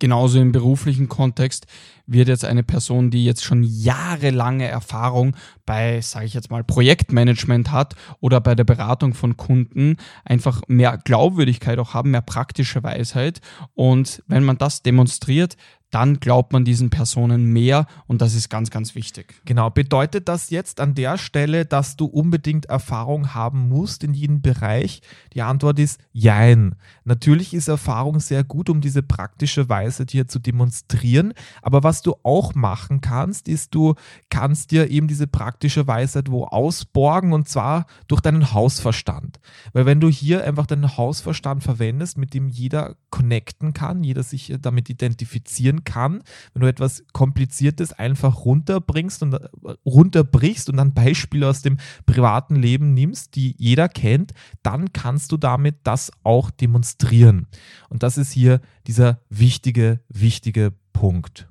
Genauso 0.00 0.40
im 0.40 0.50
beruflichen 0.50 1.08
Kontext 1.08 1.66
wird 2.06 2.28
jetzt 2.28 2.44
eine 2.44 2.62
Person, 2.62 3.10
die 3.10 3.24
jetzt 3.24 3.44
schon 3.44 3.62
jahrelange 3.62 4.66
Erfahrung 4.66 5.36
bei, 5.66 6.00
sage 6.00 6.24
ich 6.24 6.34
jetzt 6.34 6.50
mal, 6.50 6.64
Projektmanagement 6.64 7.70
hat 7.70 7.94
oder 8.18 8.40
bei 8.40 8.54
der 8.54 8.64
Beratung 8.64 9.14
von 9.14 9.36
Kunden, 9.36 9.98
einfach 10.24 10.62
mehr 10.66 10.98
Glaubwürdigkeit 11.04 11.78
auch 11.78 11.94
haben, 11.94 12.10
mehr 12.12 12.22
praktische 12.22 12.82
Weisheit. 12.82 13.42
Und 13.74 14.22
wenn 14.26 14.42
man 14.42 14.58
das 14.58 14.82
demonstriert, 14.82 15.56
dann 15.90 16.20
glaubt 16.20 16.52
man 16.52 16.64
diesen 16.64 16.90
Personen 16.90 17.52
mehr 17.52 17.86
und 18.06 18.22
das 18.22 18.34
ist 18.34 18.48
ganz, 18.48 18.70
ganz 18.70 18.94
wichtig. 18.94 19.34
Genau, 19.44 19.70
bedeutet 19.70 20.28
das 20.28 20.50
jetzt 20.50 20.80
an 20.80 20.94
der 20.94 21.18
Stelle, 21.18 21.66
dass 21.66 21.96
du 21.96 22.04
unbedingt 22.06 22.66
Erfahrung 22.66 23.34
haben 23.34 23.68
musst 23.68 24.04
in 24.04 24.14
jedem 24.14 24.40
Bereich? 24.40 25.02
Die 25.34 25.42
Antwort 25.42 25.78
ist 25.78 26.00
Jein. 26.12 26.76
Natürlich 27.04 27.54
ist 27.54 27.68
Erfahrung 27.68 28.20
sehr 28.20 28.44
gut, 28.44 28.70
um 28.70 28.80
diese 28.80 29.02
praktische 29.02 29.68
Weise 29.68 30.06
dir 30.06 30.28
zu 30.28 30.38
demonstrieren, 30.38 31.34
aber 31.62 31.82
was 31.82 32.02
du 32.02 32.14
auch 32.22 32.54
machen 32.54 33.00
kannst, 33.00 33.48
ist, 33.48 33.74
du 33.74 33.94
kannst 34.28 34.70
dir 34.70 34.90
eben 34.90 35.08
diese 35.08 35.26
praktische 35.26 35.86
Weisheit 35.86 36.30
wo 36.30 36.44
ausborgen 36.44 37.32
und 37.32 37.48
zwar 37.48 37.86
durch 38.06 38.20
deinen 38.20 38.52
Hausverstand. 38.52 39.40
Weil 39.72 39.86
wenn 39.86 40.00
du 40.00 40.08
hier 40.08 40.44
einfach 40.44 40.66
deinen 40.66 40.96
Hausverstand 40.96 41.62
verwendest, 41.62 42.16
mit 42.18 42.34
dem 42.34 42.48
jeder 42.48 42.96
connecten 43.10 43.72
kann, 43.72 44.04
jeder 44.04 44.22
sich 44.22 44.54
damit 44.60 44.88
identifizieren 44.90 45.79
kann, 45.84 46.22
wenn 46.52 46.62
du 46.62 46.68
etwas 46.68 47.04
Kompliziertes 47.12 47.92
einfach 47.92 48.44
runterbringst 48.44 49.22
und 49.22 49.34
äh, 49.34 49.48
runterbrichst 49.84 50.68
und 50.68 50.76
dann 50.76 50.94
Beispiele 50.94 51.48
aus 51.48 51.62
dem 51.62 51.78
privaten 52.06 52.56
Leben 52.56 52.94
nimmst, 52.94 53.36
die 53.36 53.54
jeder 53.58 53.88
kennt, 53.88 54.32
dann 54.62 54.92
kannst 54.92 55.32
du 55.32 55.36
damit 55.36 55.76
das 55.84 56.10
auch 56.22 56.50
demonstrieren. 56.50 57.46
Und 57.88 58.02
das 58.02 58.18
ist 58.18 58.32
hier 58.32 58.60
dieser 58.86 59.20
wichtige, 59.28 60.00
wichtige 60.08 60.72
Punkt. 60.92 61.48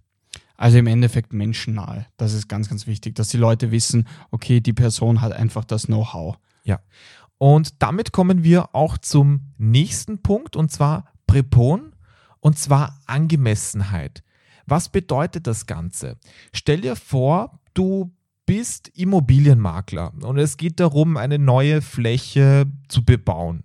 Also 0.57 0.77
im 0.77 0.87
Endeffekt 0.87 1.31
menschennahe. 1.31 2.05
Das 2.17 2.33
ist 2.33 2.49
ganz, 2.49 2.67
ganz 2.67 2.85
wichtig, 2.85 3.15
dass 3.15 3.29
die 3.29 3.37
Leute 3.37 3.71
wissen, 3.71 4.07
okay, 4.29 4.59
die 4.59 4.73
Person 4.73 5.21
hat 5.21 5.31
einfach 5.31 5.63
das 5.63 5.85
Know-how. 5.85 6.37
Ja. 6.65 6.81
Und 7.37 7.81
damit 7.81 8.11
kommen 8.11 8.43
wir 8.43 8.75
auch 8.75 8.97
zum 8.97 9.53
nächsten 9.57 10.21
Punkt 10.21 10.57
und 10.57 10.69
zwar 10.69 11.05
Prepon 11.27 11.93
und 12.39 12.57
zwar 12.57 12.99
Angemessenheit. 13.05 14.23
Was 14.65 14.89
bedeutet 14.89 15.47
das 15.47 15.65
Ganze? 15.65 16.17
Stell 16.53 16.81
dir 16.81 16.95
vor, 16.95 17.59
du 17.73 18.11
bist 18.45 18.87
Immobilienmakler 18.89 20.13
und 20.23 20.37
es 20.37 20.57
geht 20.57 20.79
darum, 20.79 21.17
eine 21.17 21.39
neue 21.39 21.81
Fläche 21.81 22.65
zu 22.87 23.03
bebauen. 23.03 23.63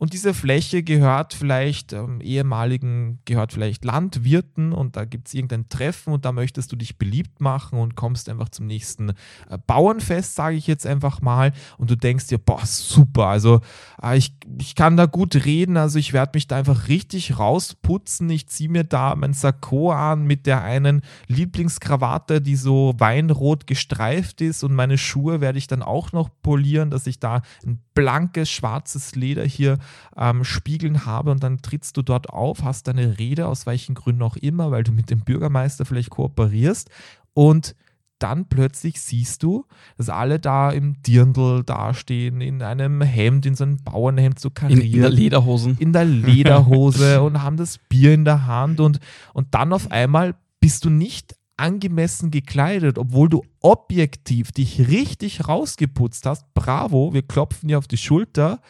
Und 0.00 0.14
diese 0.14 0.32
Fläche 0.32 0.82
gehört 0.82 1.34
vielleicht 1.34 1.92
ähm, 1.92 2.22
ehemaligen, 2.22 3.18
gehört 3.26 3.52
vielleicht 3.52 3.84
Landwirten 3.84 4.72
und 4.72 4.96
da 4.96 5.04
gibt 5.04 5.28
es 5.28 5.34
irgendein 5.34 5.68
Treffen 5.68 6.14
und 6.14 6.24
da 6.24 6.32
möchtest 6.32 6.72
du 6.72 6.76
dich 6.76 6.96
beliebt 6.96 7.42
machen 7.42 7.78
und 7.78 7.96
kommst 7.96 8.30
einfach 8.30 8.48
zum 8.48 8.66
nächsten 8.66 9.10
äh, 9.10 9.58
Bauernfest, 9.66 10.34
sage 10.34 10.56
ich 10.56 10.66
jetzt 10.66 10.86
einfach 10.86 11.20
mal. 11.20 11.52
Und 11.76 11.90
du 11.90 11.98
denkst 11.98 12.28
dir, 12.28 12.38
boah, 12.38 12.64
super, 12.64 13.26
also 13.26 13.60
äh, 14.02 14.16
ich, 14.16 14.34
ich 14.58 14.74
kann 14.74 14.96
da 14.96 15.04
gut 15.04 15.44
reden, 15.44 15.76
also 15.76 15.98
ich 15.98 16.14
werde 16.14 16.32
mich 16.32 16.46
da 16.46 16.56
einfach 16.56 16.88
richtig 16.88 17.38
rausputzen. 17.38 18.30
Ich 18.30 18.48
ziehe 18.48 18.70
mir 18.70 18.84
da 18.84 19.14
mein 19.14 19.34
Sakko 19.34 19.92
an 19.92 20.22
mit 20.24 20.46
der 20.46 20.62
einen 20.62 21.02
Lieblingskrawatte, 21.26 22.40
die 22.40 22.56
so 22.56 22.94
weinrot 22.96 23.66
gestreift 23.66 24.40
ist 24.40 24.64
und 24.64 24.72
meine 24.72 24.96
Schuhe 24.96 25.42
werde 25.42 25.58
ich 25.58 25.66
dann 25.66 25.82
auch 25.82 26.12
noch 26.12 26.30
polieren, 26.40 26.88
dass 26.88 27.06
ich 27.06 27.20
da 27.20 27.42
ein 27.66 27.82
blankes 28.00 28.50
schwarzes 28.50 29.14
Leder 29.14 29.44
hier 29.44 29.78
ähm, 30.16 30.42
spiegeln 30.44 31.04
habe 31.04 31.30
und 31.30 31.42
dann 31.42 31.60
trittst 31.60 31.96
du 31.96 32.02
dort 32.02 32.30
auf, 32.30 32.62
hast 32.62 32.88
deine 32.88 33.18
Rede, 33.18 33.46
aus 33.46 33.66
welchen 33.66 33.94
Gründen 33.94 34.22
auch 34.22 34.36
immer, 34.36 34.70
weil 34.70 34.84
du 34.84 34.92
mit 34.92 35.10
dem 35.10 35.20
Bürgermeister 35.20 35.84
vielleicht 35.84 36.10
kooperierst 36.10 36.88
und 37.34 37.74
dann 38.18 38.46
plötzlich 38.46 39.00
siehst 39.00 39.42
du, 39.42 39.64
dass 39.96 40.08
alle 40.08 40.38
da 40.38 40.70
im 40.70 41.02
Dirndl 41.02 41.62
dastehen, 41.64 42.40
in 42.40 42.62
einem 42.62 43.00
Hemd, 43.00 43.46
in 43.46 43.54
so 43.54 43.64
einem 43.64 43.82
Bauernhemd 43.82 44.38
so 44.38 44.50
kariert. 44.50 44.80
In, 44.80 44.92
in 44.92 45.00
der 45.00 45.10
Lederhosen. 45.10 45.76
In 45.78 45.92
der 45.92 46.04
Lederhose 46.04 47.22
und 47.22 47.42
haben 47.42 47.56
das 47.56 47.78
Bier 47.88 48.12
in 48.12 48.24
der 48.24 48.46
Hand 48.46 48.80
und, 48.80 49.00
und 49.32 49.54
dann 49.54 49.72
auf 49.72 49.90
einmal 49.90 50.34
bist 50.60 50.84
du 50.84 50.90
nicht 50.90 51.34
angemessen 51.60 52.30
gekleidet, 52.30 52.98
obwohl 52.98 53.28
du 53.28 53.42
objektiv 53.60 54.50
dich 54.52 54.88
richtig 54.88 55.46
rausgeputzt 55.46 56.26
hast. 56.26 56.52
Bravo, 56.54 57.12
wir 57.14 57.22
klopfen 57.22 57.68
dir 57.68 57.78
auf 57.78 57.86
die 57.86 57.96
Schulter. 57.96 58.60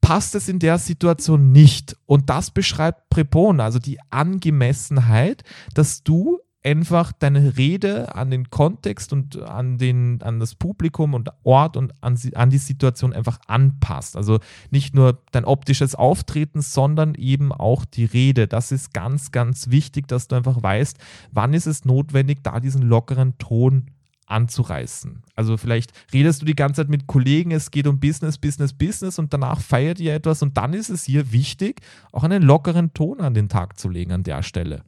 Passt 0.00 0.34
es 0.34 0.48
in 0.48 0.60
der 0.60 0.78
Situation 0.78 1.52
nicht. 1.52 1.96
Und 2.06 2.30
das 2.30 2.50
beschreibt 2.50 3.10
Prepon, 3.10 3.60
also 3.60 3.78
die 3.78 3.98
Angemessenheit, 4.10 5.42
dass 5.74 6.04
du 6.04 6.38
einfach 6.66 7.12
deine 7.12 7.56
Rede 7.56 8.16
an 8.16 8.28
den 8.28 8.50
Kontext 8.50 9.12
und 9.12 9.40
an, 9.40 9.78
den, 9.78 10.20
an 10.22 10.40
das 10.40 10.56
Publikum 10.56 11.14
und 11.14 11.30
Ort 11.44 11.76
und 11.76 11.94
an, 12.02 12.18
an 12.34 12.50
die 12.50 12.58
Situation 12.58 13.12
einfach 13.12 13.38
anpasst. 13.46 14.16
Also 14.16 14.40
nicht 14.70 14.92
nur 14.92 15.22
dein 15.30 15.44
optisches 15.44 15.94
Auftreten, 15.94 16.62
sondern 16.62 17.14
eben 17.14 17.52
auch 17.52 17.84
die 17.84 18.04
Rede. 18.04 18.48
Das 18.48 18.72
ist 18.72 18.92
ganz, 18.92 19.30
ganz 19.30 19.70
wichtig, 19.70 20.08
dass 20.08 20.26
du 20.26 20.34
einfach 20.34 20.60
weißt, 20.60 20.98
wann 21.30 21.54
ist 21.54 21.66
es 21.66 21.84
notwendig, 21.84 22.38
da 22.42 22.58
diesen 22.58 22.82
lockeren 22.82 23.38
Ton 23.38 23.86
anzureißen. 24.26 25.22
Also 25.36 25.56
vielleicht 25.56 25.92
redest 26.12 26.42
du 26.42 26.46
die 26.46 26.56
ganze 26.56 26.82
Zeit 26.82 26.88
mit 26.88 27.06
Kollegen, 27.06 27.52
es 27.52 27.70
geht 27.70 27.86
um 27.86 28.00
Business, 28.00 28.38
Business, 28.38 28.72
Business 28.72 29.20
und 29.20 29.32
danach 29.32 29.60
feiert 29.60 30.00
ihr 30.00 30.14
etwas 30.14 30.42
und 30.42 30.56
dann 30.56 30.72
ist 30.72 30.90
es 30.90 31.04
hier 31.04 31.30
wichtig, 31.30 31.80
auch 32.10 32.24
einen 32.24 32.42
lockeren 32.42 32.92
Ton 32.92 33.20
an 33.20 33.34
den 33.34 33.48
Tag 33.48 33.78
zu 33.78 33.88
legen 33.88 34.10
an 34.10 34.24
der 34.24 34.42
Stelle. 34.42 34.82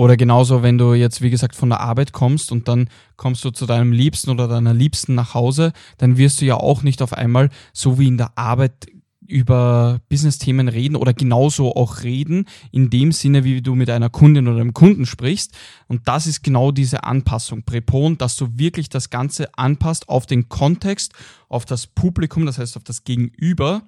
Oder 0.00 0.16
genauso, 0.16 0.62
wenn 0.62 0.78
du 0.78 0.94
jetzt, 0.94 1.20
wie 1.20 1.28
gesagt, 1.28 1.54
von 1.54 1.68
der 1.68 1.80
Arbeit 1.80 2.12
kommst 2.12 2.52
und 2.52 2.68
dann 2.68 2.88
kommst 3.16 3.44
du 3.44 3.50
zu 3.50 3.66
deinem 3.66 3.92
Liebsten 3.92 4.30
oder 4.30 4.48
deiner 4.48 4.72
Liebsten 4.72 5.14
nach 5.14 5.34
Hause, 5.34 5.74
dann 5.98 6.16
wirst 6.16 6.40
du 6.40 6.46
ja 6.46 6.56
auch 6.56 6.82
nicht 6.82 7.02
auf 7.02 7.12
einmal 7.12 7.50
so 7.74 7.98
wie 7.98 8.08
in 8.08 8.16
der 8.16 8.38
Arbeit 8.38 8.86
über 9.26 10.00
Business-Themen 10.08 10.68
reden 10.68 10.96
oder 10.96 11.12
genauso 11.12 11.76
auch 11.76 12.02
reden, 12.02 12.46
in 12.72 12.88
dem 12.88 13.12
Sinne, 13.12 13.44
wie 13.44 13.60
du 13.60 13.74
mit 13.74 13.90
einer 13.90 14.08
Kundin 14.08 14.48
oder 14.48 14.62
einem 14.62 14.72
Kunden 14.72 15.04
sprichst. 15.04 15.54
Und 15.86 16.08
das 16.08 16.26
ist 16.26 16.42
genau 16.42 16.72
diese 16.72 17.04
Anpassung, 17.04 17.64
Präpon, 17.64 18.16
dass 18.16 18.36
du 18.36 18.48
wirklich 18.54 18.88
das 18.88 19.10
Ganze 19.10 19.54
anpasst 19.58 20.08
auf 20.08 20.24
den 20.24 20.48
Kontext, 20.48 21.12
auf 21.50 21.66
das 21.66 21.86
Publikum, 21.86 22.46
das 22.46 22.56
heißt 22.56 22.78
auf 22.78 22.84
das 22.84 23.04
Gegenüber 23.04 23.82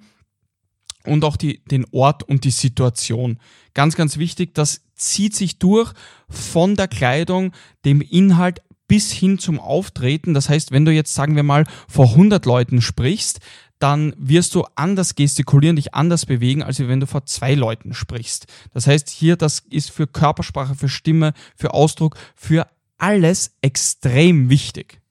und 1.05 1.23
auch 1.23 1.37
die, 1.37 1.63
den 1.65 1.85
Ort 1.91 2.23
und 2.23 2.43
die 2.43 2.51
Situation. 2.51 3.39
Ganz, 3.73 3.95
ganz 3.95 4.17
wichtig, 4.17 4.53
das 4.53 4.81
zieht 4.95 5.35
sich 5.35 5.59
durch 5.59 5.93
von 6.29 6.75
der 6.75 6.87
Kleidung, 6.87 7.51
dem 7.85 8.01
Inhalt 8.01 8.61
bis 8.87 9.11
hin 9.11 9.39
zum 9.39 9.59
Auftreten. 9.59 10.33
Das 10.33 10.49
heißt, 10.49 10.71
wenn 10.71 10.85
du 10.85 10.91
jetzt, 10.91 11.13
sagen 11.13 11.35
wir 11.35 11.43
mal, 11.43 11.65
vor 11.87 12.09
100 12.09 12.45
Leuten 12.45 12.81
sprichst, 12.81 13.39
dann 13.79 14.13
wirst 14.17 14.55
du 14.55 14.63
anders 14.75 15.15
gestikulieren, 15.15 15.75
dich 15.75 15.93
anders 15.93 16.25
bewegen, 16.25 16.63
als 16.63 16.79
wenn 16.79 17.01
du 17.01 17.07
vor 17.07 17.25
zwei 17.25 17.53
Leuten 17.53 17.93
sprichst. 17.93 18.47
Das 18.73 18.87
heißt, 18.87 19.09
hier, 19.09 19.35
das 19.35 19.59
ist 19.69 19.91
für 19.91 20.07
Körpersprache, 20.07 20.75
für 20.75 20.87
Stimme, 20.87 21.33
für 21.57 21.73
Ausdruck, 21.73 22.17
für 22.35 22.67
alles 22.97 23.57
extrem 23.61 24.49
wichtig. 24.49 25.01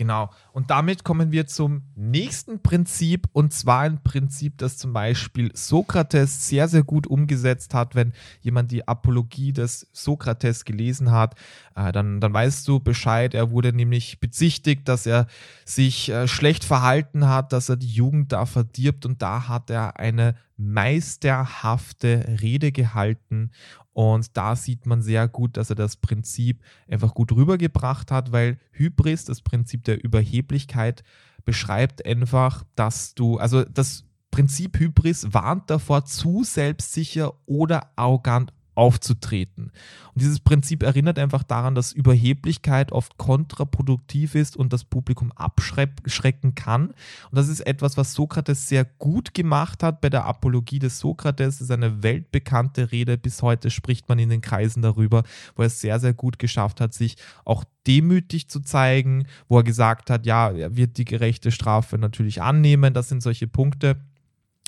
Genau. 0.00 0.30
Und 0.52 0.70
damit 0.70 1.04
kommen 1.04 1.30
wir 1.30 1.46
zum 1.46 1.82
nächsten 1.94 2.62
Prinzip 2.62 3.28
und 3.34 3.52
zwar 3.52 3.80
ein 3.80 4.02
Prinzip, 4.02 4.56
das 4.56 4.78
zum 4.78 4.94
Beispiel 4.94 5.54
Sokrates 5.54 6.48
sehr, 6.48 6.68
sehr 6.68 6.84
gut 6.84 7.06
umgesetzt 7.06 7.74
hat. 7.74 7.94
Wenn 7.94 8.14
jemand 8.40 8.70
die 8.70 8.88
Apologie 8.88 9.52
des 9.52 9.88
Sokrates 9.92 10.64
gelesen 10.64 11.10
hat, 11.10 11.34
äh, 11.76 11.92
dann, 11.92 12.18
dann 12.18 12.32
weißt 12.32 12.66
du 12.66 12.80
Bescheid. 12.80 13.34
Er 13.34 13.50
wurde 13.50 13.74
nämlich 13.74 14.20
bezichtigt, 14.20 14.88
dass 14.88 15.04
er 15.04 15.26
sich 15.66 16.08
äh, 16.08 16.26
schlecht 16.26 16.64
verhalten 16.64 17.28
hat, 17.28 17.52
dass 17.52 17.68
er 17.68 17.76
die 17.76 17.92
Jugend 17.92 18.32
da 18.32 18.46
verdirbt 18.46 19.04
und 19.04 19.20
da 19.20 19.48
hat 19.48 19.68
er 19.68 20.00
eine 20.00 20.34
meisterhafte 20.56 22.38
Rede 22.40 22.72
gehalten 22.72 23.50
und 24.00 24.34
da 24.34 24.56
sieht 24.56 24.86
man 24.86 25.02
sehr 25.02 25.28
gut, 25.28 25.58
dass 25.58 25.68
er 25.68 25.76
das 25.76 25.96
Prinzip 25.96 26.62
einfach 26.88 27.12
gut 27.12 27.32
rübergebracht 27.32 28.10
hat, 28.10 28.32
weil 28.32 28.58
Hybris, 28.72 29.26
das 29.26 29.42
Prinzip 29.42 29.84
der 29.84 30.02
Überheblichkeit, 30.02 31.04
beschreibt 31.44 32.06
einfach, 32.06 32.64
dass 32.76 33.14
du, 33.14 33.36
also 33.36 33.62
das 33.62 34.06
Prinzip 34.30 34.78
Hybris 34.78 35.34
warnt 35.34 35.68
davor, 35.68 36.06
zu 36.06 36.44
selbstsicher 36.44 37.34
oder 37.44 37.92
arrogant 37.96 38.54
aufzutreten. 38.74 39.72
Und 40.14 40.22
dieses 40.22 40.40
Prinzip 40.40 40.82
erinnert 40.82 41.18
einfach 41.18 41.42
daran, 41.42 41.74
dass 41.74 41.92
Überheblichkeit 41.92 42.92
oft 42.92 43.18
kontraproduktiv 43.18 44.34
ist 44.34 44.56
und 44.56 44.72
das 44.72 44.84
Publikum 44.84 45.32
abschrecken 45.32 46.54
kann. 46.54 46.88
Und 46.88 46.94
das 47.32 47.48
ist 47.48 47.60
etwas, 47.60 47.96
was 47.96 48.14
Sokrates 48.14 48.68
sehr 48.68 48.84
gut 48.84 49.34
gemacht 49.34 49.82
hat 49.82 50.00
bei 50.00 50.08
der 50.08 50.24
Apologie 50.24 50.78
des 50.78 50.98
Sokrates. 50.98 51.58
Das 51.58 51.60
ist 51.60 51.70
eine 51.70 52.02
weltbekannte 52.02 52.92
Rede. 52.92 53.18
Bis 53.18 53.42
heute 53.42 53.70
spricht 53.70 54.08
man 54.08 54.18
in 54.18 54.28
den 54.28 54.40
Kreisen 54.40 54.82
darüber, 54.82 55.24
wo 55.56 55.62
er 55.62 55.66
es 55.66 55.80
sehr, 55.80 56.00
sehr 56.00 56.14
gut 56.14 56.38
geschafft 56.38 56.80
hat, 56.80 56.94
sich 56.94 57.16
auch 57.44 57.64
demütig 57.86 58.48
zu 58.48 58.60
zeigen, 58.60 59.26
wo 59.48 59.58
er 59.58 59.64
gesagt 59.64 60.10
hat, 60.10 60.26
ja, 60.26 60.50
er 60.50 60.76
wird 60.76 60.98
die 60.98 61.04
gerechte 61.04 61.50
Strafe 61.50 61.98
natürlich 61.98 62.42
annehmen. 62.42 62.94
Das 62.94 63.08
sind 63.08 63.22
solche 63.22 63.46
Punkte 63.46 63.96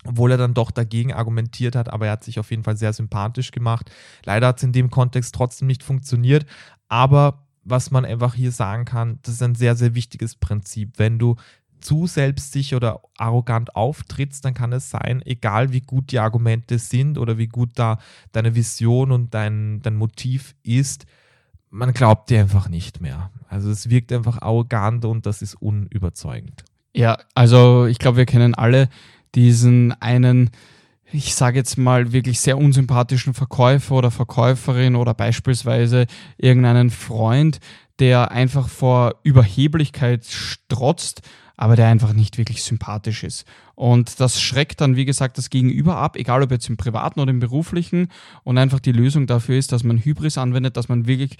obwohl 0.04 0.32
er 0.32 0.38
dann 0.38 0.54
doch 0.54 0.70
dagegen 0.70 1.12
argumentiert 1.12 1.76
hat, 1.76 1.92
aber 1.92 2.06
er 2.06 2.12
hat 2.12 2.24
sich 2.24 2.38
auf 2.38 2.50
jeden 2.50 2.64
Fall 2.64 2.76
sehr 2.76 2.92
sympathisch 2.92 3.50
gemacht. 3.50 3.90
Leider 4.24 4.48
hat 4.48 4.58
es 4.58 4.64
in 4.64 4.72
dem 4.72 4.90
Kontext 4.90 5.34
trotzdem 5.34 5.68
nicht 5.68 5.82
funktioniert, 5.82 6.46
aber 6.88 7.46
was 7.64 7.90
man 7.90 8.04
einfach 8.04 8.34
hier 8.34 8.50
sagen 8.50 8.84
kann, 8.84 9.18
das 9.22 9.34
ist 9.34 9.42
ein 9.42 9.54
sehr, 9.54 9.76
sehr 9.76 9.94
wichtiges 9.94 10.34
Prinzip. 10.34 10.94
Wenn 10.96 11.18
du 11.18 11.36
zu 11.80 12.06
selbstsicher 12.06 12.76
oder 12.76 13.00
arrogant 13.18 13.76
auftrittst, 13.76 14.44
dann 14.44 14.54
kann 14.54 14.72
es 14.72 14.90
sein, 14.90 15.22
egal 15.24 15.72
wie 15.72 15.80
gut 15.80 16.12
die 16.12 16.18
Argumente 16.18 16.78
sind 16.78 17.18
oder 17.18 17.38
wie 17.38 17.48
gut 17.48 17.70
da 17.74 17.98
deine 18.32 18.54
Vision 18.54 19.12
und 19.12 19.34
dein, 19.34 19.80
dein 19.82 19.96
Motiv 19.96 20.54
ist, 20.62 21.06
man 21.70 21.92
glaubt 21.92 22.30
dir 22.30 22.40
einfach 22.40 22.68
nicht 22.68 23.00
mehr. 23.00 23.30
Also 23.48 23.70
es 23.70 23.88
wirkt 23.88 24.12
einfach 24.12 24.40
arrogant 24.42 25.04
und 25.04 25.26
das 25.26 25.42
ist 25.42 25.54
unüberzeugend. 25.54 26.64
Ja, 26.94 27.18
also 27.34 27.86
ich 27.86 27.98
glaube, 27.98 28.18
wir 28.18 28.26
kennen 28.26 28.54
alle 28.54 28.88
diesen 29.34 29.92
einen, 30.00 30.50
ich 31.10 31.34
sage 31.34 31.58
jetzt 31.58 31.76
mal, 31.78 32.12
wirklich 32.12 32.40
sehr 32.40 32.58
unsympathischen 32.58 33.34
Verkäufer 33.34 33.94
oder 33.96 34.10
Verkäuferin 34.10 34.96
oder 34.96 35.14
beispielsweise 35.14 36.06
irgendeinen 36.36 36.90
Freund, 36.90 37.60
der 37.98 38.30
einfach 38.30 38.68
vor 38.68 39.16
Überheblichkeit 39.22 40.24
strotzt, 40.26 41.22
aber 41.56 41.76
der 41.76 41.88
einfach 41.88 42.12
nicht 42.12 42.38
wirklich 42.38 42.62
sympathisch 42.62 43.22
ist. 43.22 43.44
Und 43.74 44.20
das 44.20 44.40
schreckt 44.40 44.80
dann, 44.80 44.96
wie 44.96 45.04
gesagt, 45.04 45.38
das 45.38 45.50
Gegenüber 45.50 45.96
ab, 45.96 46.16
egal 46.16 46.42
ob 46.42 46.50
jetzt 46.50 46.68
im 46.68 46.76
privaten 46.76 47.20
oder 47.20 47.30
im 47.30 47.40
beruflichen. 47.40 48.08
Und 48.42 48.58
einfach 48.58 48.80
die 48.80 48.92
Lösung 48.92 49.26
dafür 49.26 49.58
ist, 49.58 49.72
dass 49.72 49.84
man 49.84 49.98
Hybris 49.98 50.38
anwendet, 50.38 50.76
dass 50.76 50.88
man 50.88 51.06
wirklich 51.06 51.36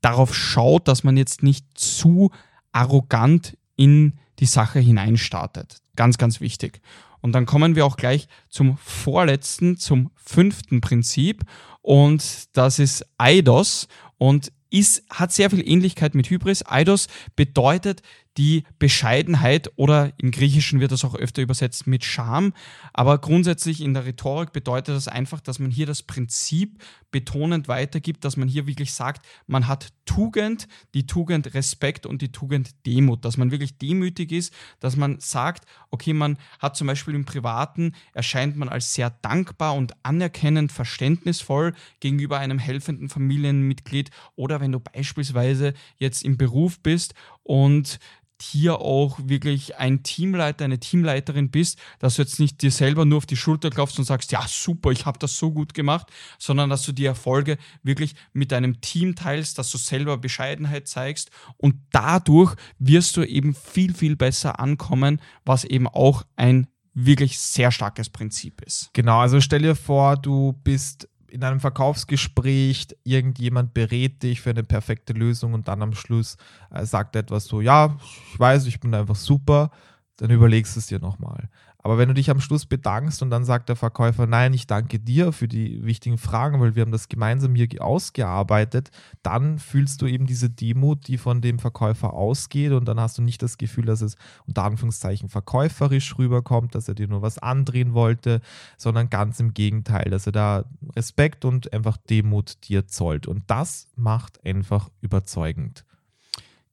darauf 0.00 0.34
schaut, 0.34 0.88
dass 0.88 1.04
man 1.04 1.16
jetzt 1.16 1.42
nicht 1.42 1.66
zu 1.74 2.30
arrogant 2.72 3.56
in 3.76 4.14
die 4.38 4.46
Sache 4.46 4.78
hineinstartet. 4.78 5.78
Ganz, 5.96 6.18
ganz 6.18 6.40
wichtig. 6.40 6.80
Und 7.26 7.32
dann 7.32 7.44
kommen 7.44 7.74
wir 7.74 7.84
auch 7.84 7.96
gleich 7.96 8.28
zum 8.48 8.76
vorletzten, 8.76 9.78
zum 9.78 10.12
fünften 10.14 10.80
Prinzip. 10.80 11.42
Und 11.82 12.56
das 12.56 12.78
ist 12.78 13.04
Eidos 13.18 13.88
und 14.16 14.52
ist, 14.70 15.02
hat 15.10 15.32
sehr 15.32 15.50
viel 15.50 15.68
Ähnlichkeit 15.68 16.14
mit 16.14 16.30
Hybris. 16.30 16.64
Eidos 16.64 17.08
bedeutet 17.34 18.02
die 18.38 18.64
Bescheidenheit 18.78 19.70
oder 19.76 20.12
im 20.18 20.30
Griechischen 20.30 20.80
wird 20.80 20.92
das 20.92 21.04
auch 21.04 21.14
öfter 21.14 21.42
übersetzt 21.42 21.86
mit 21.86 22.04
Scham. 22.04 22.52
Aber 22.92 23.18
grundsätzlich 23.18 23.80
in 23.80 23.94
der 23.94 24.04
Rhetorik 24.04 24.52
bedeutet 24.52 24.94
das 24.94 25.08
einfach, 25.08 25.40
dass 25.40 25.58
man 25.58 25.70
hier 25.70 25.86
das 25.86 26.02
Prinzip 26.02 26.82
betonend 27.10 27.68
weitergibt, 27.68 28.24
dass 28.24 28.36
man 28.36 28.48
hier 28.48 28.66
wirklich 28.66 28.92
sagt, 28.92 29.26
man 29.46 29.68
hat 29.68 29.92
Tugend, 30.04 30.68
die 30.94 31.06
Tugend 31.06 31.54
Respekt 31.54 32.04
und 32.04 32.20
die 32.20 32.30
Tugend 32.30 32.86
Demut, 32.86 33.24
dass 33.24 33.38
man 33.38 33.50
wirklich 33.50 33.78
demütig 33.78 34.32
ist, 34.32 34.52
dass 34.80 34.96
man 34.96 35.18
sagt, 35.18 35.64
okay, 35.90 36.12
man 36.12 36.38
hat 36.58 36.76
zum 36.76 36.86
Beispiel 36.86 37.14
im 37.14 37.24
Privaten, 37.24 37.92
erscheint 38.12 38.56
man 38.56 38.68
als 38.68 38.92
sehr 38.92 39.10
dankbar 39.10 39.74
und 39.74 39.94
anerkennend, 40.02 40.72
verständnisvoll 40.72 41.74
gegenüber 42.00 42.38
einem 42.38 42.58
helfenden 42.58 43.08
Familienmitglied 43.08 44.10
oder 44.34 44.60
wenn 44.60 44.72
du 44.72 44.80
beispielsweise 44.80 45.72
jetzt 45.96 46.22
im 46.22 46.36
Beruf 46.36 46.80
bist 46.80 47.14
und 47.42 47.98
hier 48.42 48.80
auch 48.80 49.18
wirklich 49.22 49.76
ein 49.76 50.02
Teamleiter, 50.02 50.64
eine 50.64 50.78
Teamleiterin 50.78 51.50
bist, 51.50 51.78
dass 51.98 52.16
du 52.16 52.22
jetzt 52.22 52.38
nicht 52.38 52.62
dir 52.62 52.70
selber 52.70 53.04
nur 53.04 53.18
auf 53.18 53.26
die 53.26 53.36
Schulter 53.36 53.70
klopfst 53.70 53.98
und 53.98 54.04
sagst, 54.04 54.32
ja 54.32 54.44
super, 54.46 54.90
ich 54.90 55.06
habe 55.06 55.18
das 55.18 55.38
so 55.38 55.50
gut 55.52 55.74
gemacht, 55.74 56.08
sondern 56.38 56.70
dass 56.70 56.82
du 56.82 56.92
die 56.92 57.06
Erfolge 57.06 57.56
wirklich 57.82 58.14
mit 58.32 58.52
deinem 58.52 58.80
Team 58.80 59.14
teilst, 59.14 59.58
dass 59.58 59.70
du 59.70 59.78
selber 59.78 60.18
Bescheidenheit 60.18 60.88
zeigst 60.88 61.30
und 61.56 61.76
dadurch 61.92 62.54
wirst 62.78 63.16
du 63.16 63.22
eben 63.22 63.54
viel, 63.54 63.94
viel 63.94 64.16
besser 64.16 64.60
ankommen, 64.60 65.20
was 65.44 65.64
eben 65.64 65.88
auch 65.88 66.24
ein 66.36 66.66
wirklich 66.94 67.38
sehr 67.38 67.70
starkes 67.70 68.08
Prinzip 68.08 68.62
ist. 68.62 68.90
Genau, 68.94 69.18
also 69.18 69.40
stell 69.40 69.62
dir 69.62 69.76
vor, 69.76 70.16
du 70.16 70.54
bist 70.64 71.08
in 71.36 71.44
einem 71.44 71.60
Verkaufsgespräch 71.60 72.88
irgendjemand 73.04 73.74
berät 73.74 74.22
dich 74.22 74.40
für 74.40 74.50
eine 74.50 74.62
perfekte 74.64 75.12
Lösung 75.12 75.52
und 75.52 75.68
dann 75.68 75.82
am 75.82 75.94
Schluss 75.94 76.38
äh, 76.70 76.86
sagt 76.86 77.14
etwas 77.14 77.44
so, 77.44 77.60
ja, 77.60 77.94
ich 78.32 78.40
weiß, 78.40 78.64
ich 78.66 78.80
bin 78.80 78.94
einfach 78.94 79.16
super, 79.16 79.70
dann 80.16 80.30
überlegst 80.30 80.74
du 80.74 80.80
es 80.80 80.86
dir 80.86 80.98
nochmal. 80.98 81.50
Aber 81.86 81.98
wenn 81.98 82.08
du 82.08 82.14
dich 82.14 82.30
am 82.30 82.40
Schluss 82.40 82.66
bedankst 82.66 83.22
und 83.22 83.30
dann 83.30 83.44
sagt 83.44 83.68
der 83.68 83.76
Verkäufer, 83.76 84.26
nein, 84.26 84.52
ich 84.52 84.66
danke 84.66 84.98
dir 84.98 85.30
für 85.30 85.46
die 85.46 85.84
wichtigen 85.84 86.18
Fragen, 86.18 86.58
weil 86.58 86.74
wir 86.74 86.82
haben 86.82 86.90
das 86.90 87.08
gemeinsam 87.08 87.54
hier 87.54 87.68
ausgearbeitet, 87.78 88.90
dann 89.22 89.60
fühlst 89.60 90.02
du 90.02 90.06
eben 90.08 90.26
diese 90.26 90.50
Demut, 90.50 91.06
die 91.06 91.16
von 91.16 91.40
dem 91.40 91.60
Verkäufer 91.60 92.12
ausgeht 92.12 92.72
und 92.72 92.86
dann 92.86 92.98
hast 92.98 93.18
du 93.18 93.22
nicht 93.22 93.40
das 93.40 93.56
Gefühl, 93.56 93.84
dass 93.84 94.00
es 94.00 94.16
unter 94.48 94.64
Anführungszeichen 94.64 95.28
verkäuferisch 95.28 96.18
rüberkommt, 96.18 96.74
dass 96.74 96.88
er 96.88 96.96
dir 96.96 97.06
nur 97.06 97.22
was 97.22 97.38
andrehen 97.38 97.94
wollte, 97.94 98.40
sondern 98.76 99.08
ganz 99.08 99.38
im 99.38 99.54
Gegenteil, 99.54 100.10
dass 100.10 100.26
er 100.26 100.32
da 100.32 100.64
Respekt 100.96 101.44
und 101.44 101.72
einfach 101.72 101.98
Demut 101.98 102.68
dir 102.68 102.88
zollt. 102.88 103.28
Und 103.28 103.44
das 103.46 103.86
macht 103.94 104.44
einfach 104.44 104.90
überzeugend. 105.02 105.85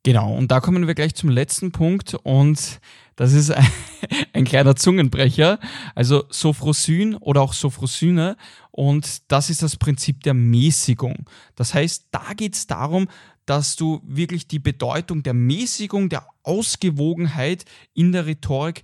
Genau, 0.04 0.36
und 0.36 0.52
da 0.52 0.60
kommen 0.60 0.86
wir 0.86 0.96
gleich 0.96 1.16
zum 1.16 1.30
letzten 1.30 1.72
Punkt 1.72 2.14
und 2.14 2.82
das 3.16 3.32
ist 3.32 3.52
ein, 3.52 3.66
ein 4.34 4.44
kleiner 4.44 4.76
Zungenbrecher, 4.76 5.60
also 5.96 6.26
Sophrosyn 6.30 7.16
oder 7.16 7.42
auch 7.42 7.54
Sophrosyne 7.54 8.36
und 8.72 9.32
das 9.32 9.50
ist 9.50 9.64
das 9.64 9.78
Prinzip 9.78 10.22
der 10.24 10.34
Mäßigung. 10.34 11.26
Das 11.56 11.74
heißt, 11.74 12.08
da 12.12 12.34
geht 12.36 12.56
es 12.56 12.68
darum, 12.68 13.08
dass 13.46 13.78
du 13.78 14.02
wirklich 14.06 14.48
die 14.48 14.60
Bedeutung 14.60 15.24
der 15.24 15.34
Mäßigung, 15.34 16.10
der 16.10 16.28
Ausgewogenheit 16.44 17.64
in 17.94 18.12
der 18.12 18.26
Rhetorik 18.26 18.84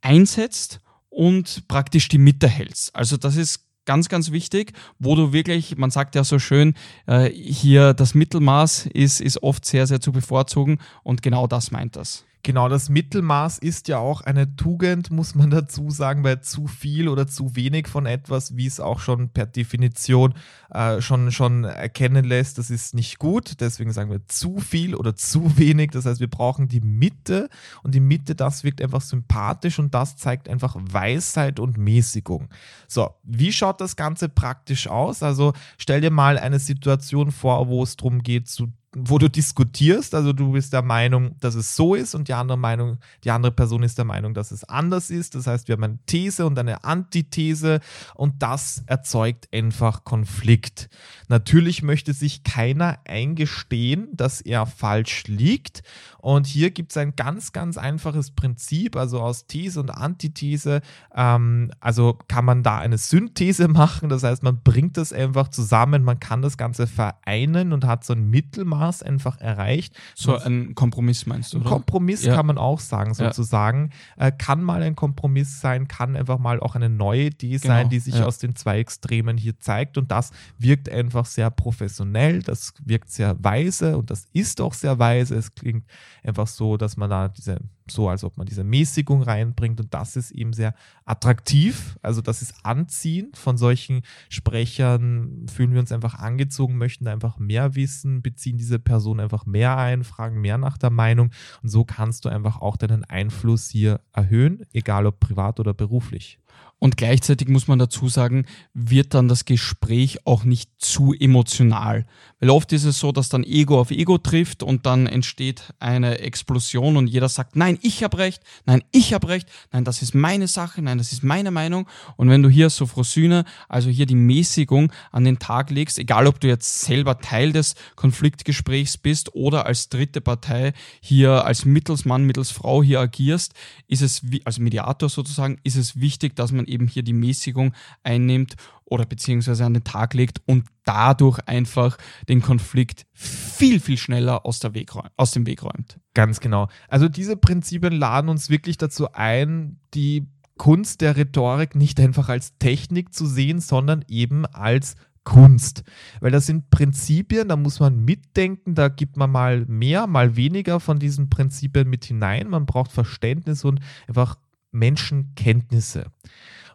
einsetzt 0.00 0.80
und 1.10 1.68
praktisch 1.68 2.08
die 2.08 2.18
Mitte 2.18 2.48
hältst. 2.48 2.94
Also 2.94 3.16
das 3.16 3.36
ist 3.36 3.69
ganz, 3.84 4.08
ganz 4.08 4.30
wichtig, 4.30 4.72
wo 4.98 5.14
du 5.16 5.32
wirklich, 5.32 5.76
man 5.76 5.90
sagt 5.90 6.14
ja 6.14 6.24
so 6.24 6.38
schön, 6.38 6.74
äh, 7.06 7.30
hier 7.30 7.94
das 7.94 8.14
Mittelmaß 8.14 8.86
ist, 8.86 9.20
ist 9.20 9.42
oft 9.42 9.64
sehr, 9.64 9.86
sehr 9.86 10.00
zu 10.00 10.12
bevorzugen 10.12 10.78
und 11.02 11.22
genau 11.22 11.46
das 11.46 11.70
meint 11.70 11.96
das. 11.96 12.24
Genau, 12.42 12.70
das 12.70 12.88
Mittelmaß 12.88 13.58
ist 13.58 13.88
ja 13.88 13.98
auch 13.98 14.22
eine 14.22 14.56
Tugend, 14.56 15.10
muss 15.10 15.34
man 15.34 15.50
dazu 15.50 15.90
sagen, 15.90 16.24
weil 16.24 16.40
zu 16.40 16.66
viel 16.66 17.08
oder 17.08 17.26
zu 17.26 17.54
wenig 17.54 17.86
von 17.86 18.06
etwas, 18.06 18.56
wie 18.56 18.66
es 18.66 18.80
auch 18.80 19.00
schon 19.00 19.28
per 19.28 19.44
Definition 19.44 20.34
äh, 20.70 21.02
schon, 21.02 21.32
schon 21.32 21.64
erkennen 21.64 22.24
lässt, 22.24 22.56
das 22.56 22.70
ist 22.70 22.94
nicht 22.94 23.18
gut. 23.18 23.60
Deswegen 23.60 23.92
sagen 23.92 24.10
wir 24.10 24.26
zu 24.26 24.58
viel 24.58 24.94
oder 24.94 25.14
zu 25.14 25.56
wenig. 25.58 25.90
Das 25.90 26.06
heißt, 26.06 26.20
wir 26.20 26.30
brauchen 26.30 26.68
die 26.68 26.80
Mitte 26.80 27.50
und 27.82 27.94
die 27.94 28.00
Mitte, 28.00 28.34
das 28.34 28.64
wirkt 28.64 28.80
einfach 28.80 29.02
sympathisch 29.02 29.78
und 29.78 29.94
das 29.94 30.16
zeigt 30.16 30.48
einfach 30.48 30.76
Weisheit 30.78 31.60
und 31.60 31.76
Mäßigung. 31.76 32.48
So, 32.88 33.10
wie 33.22 33.52
schaut 33.52 33.82
das 33.82 33.96
Ganze 33.96 34.30
praktisch 34.30 34.88
aus? 34.88 35.22
Also 35.22 35.52
stell 35.76 36.00
dir 36.00 36.10
mal 36.10 36.38
eine 36.38 36.58
Situation 36.58 37.32
vor, 37.32 37.68
wo 37.68 37.82
es 37.82 37.96
darum 37.96 38.22
geht, 38.22 38.48
zu 38.48 38.72
wo 38.92 39.18
du 39.18 39.30
diskutierst, 39.30 40.16
also 40.16 40.32
du 40.32 40.50
bist 40.50 40.72
der 40.72 40.82
Meinung, 40.82 41.36
dass 41.38 41.54
es 41.54 41.76
so 41.76 41.94
ist 41.94 42.16
und 42.16 42.26
die 42.26 42.34
andere 42.34 42.58
Meinung, 42.58 42.98
die 43.22 43.30
andere 43.30 43.52
Person 43.52 43.84
ist 43.84 43.98
der 43.98 44.04
Meinung, 44.04 44.34
dass 44.34 44.50
es 44.50 44.64
anders 44.64 45.10
ist. 45.10 45.36
Das 45.36 45.46
heißt, 45.46 45.68
wir 45.68 45.74
haben 45.74 45.84
eine 45.84 45.98
These 46.06 46.44
und 46.44 46.58
eine 46.58 46.82
Antithese 46.82 47.78
und 48.14 48.42
das 48.42 48.82
erzeugt 48.86 49.48
einfach 49.52 50.02
Konflikt. 50.02 50.88
Natürlich 51.28 51.82
möchte 51.82 52.12
sich 52.12 52.42
keiner 52.42 52.98
eingestehen, 53.06 54.08
dass 54.12 54.40
er 54.40 54.66
falsch 54.66 55.24
liegt 55.28 55.84
und 56.18 56.48
hier 56.48 56.72
gibt 56.72 56.90
es 56.90 56.96
ein 56.96 57.14
ganz, 57.14 57.52
ganz 57.52 57.78
einfaches 57.78 58.32
Prinzip, 58.32 58.96
also 58.96 59.20
aus 59.20 59.46
These 59.46 59.78
und 59.78 59.90
Antithese, 59.90 60.80
ähm, 61.14 61.70
also 61.78 62.18
kann 62.26 62.44
man 62.44 62.64
da 62.64 62.78
eine 62.78 62.98
Synthese 62.98 63.68
machen, 63.68 64.08
das 64.08 64.24
heißt, 64.24 64.42
man 64.42 64.62
bringt 64.64 64.96
das 64.96 65.12
einfach 65.12 65.46
zusammen, 65.46 66.02
man 66.02 66.18
kann 66.18 66.42
das 66.42 66.56
Ganze 66.56 66.88
vereinen 66.88 67.72
und 67.72 67.84
hat 67.84 68.02
so 68.04 68.14
ein 68.14 68.28
Mittelmaß 68.28 68.79
Maß 68.80 69.02
einfach 69.02 69.40
erreicht. 69.40 69.94
So 70.14 70.36
ein 70.36 70.74
Kompromiss 70.74 71.26
meinst 71.26 71.52
du? 71.52 71.58
Ein 71.58 71.64
Kompromiss 71.64 72.24
ja. 72.24 72.34
kann 72.34 72.46
man 72.46 72.58
auch 72.58 72.80
sagen, 72.80 73.14
sozusagen. 73.14 73.90
Ja. 74.18 74.28
Äh, 74.28 74.32
kann 74.32 74.62
mal 74.62 74.82
ein 74.82 74.96
Kompromiss 74.96 75.60
sein, 75.60 75.86
kann 75.86 76.16
einfach 76.16 76.38
mal 76.38 76.60
auch 76.60 76.74
eine 76.74 76.88
neue 76.88 77.26
Idee 77.26 77.58
genau. 77.58 77.74
sein, 77.74 77.90
die 77.90 77.98
sich 77.98 78.16
ja. 78.16 78.26
aus 78.26 78.38
den 78.38 78.56
zwei 78.56 78.78
Extremen 78.78 79.36
hier 79.36 79.58
zeigt. 79.58 79.98
Und 79.98 80.10
das 80.10 80.30
wirkt 80.58 80.88
einfach 80.88 81.26
sehr 81.26 81.50
professionell, 81.50 82.42
das 82.42 82.72
wirkt 82.84 83.10
sehr 83.10 83.36
weise 83.42 83.98
und 83.98 84.10
das 84.10 84.26
ist 84.32 84.60
auch 84.60 84.74
sehr 84.74 84.98
weise. 84.98 85.36
Es 85.36 85.54
klingt 85.54 85.84
einfach 86.24 86.46
so, 86.46 86.76
dass 86.76 86.96
man 86.96 87.10
da 87.10 87.28
diese 87.28 87.58
so, 87.92 88.08
als 88.08 88.24
ob 88.24 88.36
man 88.36 88.46
diese 88.46 88.64
Mäßigung 88.64 89.22
reinbringt 89.22 89.80
und 89.80 89.92
das 89.92 90.16
ist 90.16 90.30
eben 90.30 90.52
sehr 90.52 90.74
attraktiv. 91.04 91.98
Also 92.02 92.20
das 92.20 92.42
ist 92.42 92.54
anziehend. 92.64 93.36
Von 93.36 93.56
solchen 93.56 94.02
Sprechern 94.28 95.46
fühlen 95.52 95.72
wir 95.72 95.80
uns 95.80 95.92
einfach 95.92 96.14
angezogen, 96.14 96.78
möchten 96.78 97.06
einfach 97.06 97.38
mehr 97.38 97.74
wissen, 97.74 98.22
beziehen 98.22 98.58
diese 98.58 98.78
Person 98.78 99.20
einfach 99.20 99.46
mehr 99.46 99.76
ein, 99.76 100.04
fragen 100.04 100.40
mehr 100.40 100.58
nach 100.58 100.78
der 100.78 100.90
Meinung 100.90 101.30
und 101.62 101.68
so 101.68 101.84
kannst 101.84 102.24
du 102.24 102.28
einfach 102.28 102.60
auch 102.60 102.76
deinen 102.76 103.04
Einfluss 103.04 103.68
hier 103.68 104.00
erhöhen, 104.12 104.64
egal 104.72 105.06
ob 105.06 105.20
privat 105.20 105.60
oder 105.60 105.74
beruflich. 105.74 106.38
Und 106.80 106.96
gleichzeitig 106.96 107.46
muss 107.48 107.68
man 107.68 107.78
dazu 107.78 108.08
sagen, 108.08 108.46
wird 108.72 109.12
dann 109.12 109.28
das 109.28 109.44
Gespräch 109.44 110.26
auch 110.26 110.44
nicht 110.44 110.70
zu 110.78 111.12
emotional. 111.12 112.06
Weil 112.40 112.48
oft 112.48 112.72
ist 112.72 112.84
es 112.84 112.98
so, 112.98 113.12
dass 113.12 113.28
dann 113.28 113.44
Ego 113.44 113.78
auf 113.78 113.90
Ego 113.90 114.16
trifft 114.16 114.62
und 114.62 114.86
dann 114.86 115.06
entsteht 115.06 115.74
eine 115.78 116.20
Explosion 116.20 116.96
und 116.96 117.06
jeder 117.06 117.28
sagt, 117.28 117.54
nein, 117.54 117.78
ich 117.82 118.02
habe 118.02 118.16
recht, 118.16 118.42
nein, 118.64 118.82
ich 118.92 119.12
habe 119.12 119.28
recht, 119.28 119.46
nein, 119.72 119.84
das 119.84 120.00
ist 120.00 120.14
meine 120.14 120.48
Sache, 120.48 120.80
nein, 120.80 120.96
das 120.96 121.12
ist 121.12 121.22
meine 121.22 121.50
Meinung. 121.50 121.86
Und 122.16 122.30
wenn 122.30 122.42
du 122.42 122.48
hier 122.48 122.70
so 122.70 122.86
Frosyne, 122.86 123.44
also 123.68 123.90
hier 123.90 124.06
die 124.06 124.14
Mäßigung 124.14 124.90
an 125.12 125.24
den 125.24 125.38
Tag 125.38 125.70
legst, 125.70 125.98
egal 125.98 126.26
ob 126.26 126.40
du 126.40 126.48
jetzt 126.48 126.80
selber 126.80 127.18
Teil 127.18 127.52
des 127.52 127.74
Konfliktgesprächs 127.94 128.96
bist 128.96 129.34
oder 129.34 129.66
als 129.66 129.90
dritte 129.90 130.22
Partei 130.22 130.72
hier 131.02 131.44
als 131.44 131.66
Mittelsmann, 131.66 132.24
Mittelsfrau 132.24 132.82
hier 132.82 133.00
agierst, 133.00 133.52
ist 133.86 134.00
es, 134.00 134.22
als 134.46 134.58
Mediator 134.58 135.10
sozusagen, 135.10 135.58
ist 135.62 135.76
es 135.76 136.00
wichtig, 136.00 136.36
dass 136.36 136.52
man 136.52 136.69
eben 136.70 136.86
hier 136.86 137.02
die 137.02 137.12
Mäßigung 137.12 137.74
einnimmt 138.02 138.56
oder 138.84 139.06
beziehungsweise 139.06 139.64
an 139.64 139.74
den 139.74 139.84
Tag 139.84 140.14
legt 140.14 140.42
und 140.46 140.64
dadurch 140.84 141.38
einfach 141.46 141.96
den 142.28 142.42
Konflikt 142.42 143.06
viel, 143.12 143.80
viel 143.80 143.96
schneller 143.96 144.44
aus, 144.44 144.58
der 144.58 144.74
Weg, 144.74 144.92
aus 145.16 145.30
dem 145.30 145.46
Weg 145.46 145.62
räumt. 145.62 146.00
Ganz 146.14 146.40
genau. 146.40 146.68
Also 146.88 147.08
diese 147.08 147.36
Prinzipien 147.36 147.92
laden 147.92 148.28
uns 148.28 148.50
wirklich 148.50 148.78
dazu 148.78 149.12
ein, 149.12 149.78
die 149.94 150.26
Kunst 150.58 151.00
der 151.00 151.16
Rhetorik 151.16 151.74
nicht 151.74 151.98
einfach 152.00 152.28
als 152.28 152.58
Technik 152.58 153.14
zu 153.14 153.26
sehen, 153.26 153.60
sondern 153.60 154.04
eben 154.08 154.44
als 154.44 154.96
Kunst. 155.24 155.84
Weil 156.20 156.30
das 156.30 156.46
sind 156.46 156.70
Prinzipien, 156.70 157.48
da 157.48 157.56
muss 157.56 157.80
man 157.80 158.04
mitdenken, 158.04 158.74
da 158.74 158.88
gibt 158.88 159.16
man 159.16 159.30
mal 159.30 159.64
mehr, 159.66 160.06
mal 160.06 160.36
weniger 160.36 160.80
von 160.80 160.98
diesen 160.98 161.30
Prinzipien 161.30 161.88
mit 161.88 162.04
hinein. 162.04 162.48
Man 162.48 162.66
braucht 162.66 162.90
Verständnis 162.92 163.64
und 163.64 163.80
einfach 164.08 164.36
Menschenkenntnisse. 164.72 166.06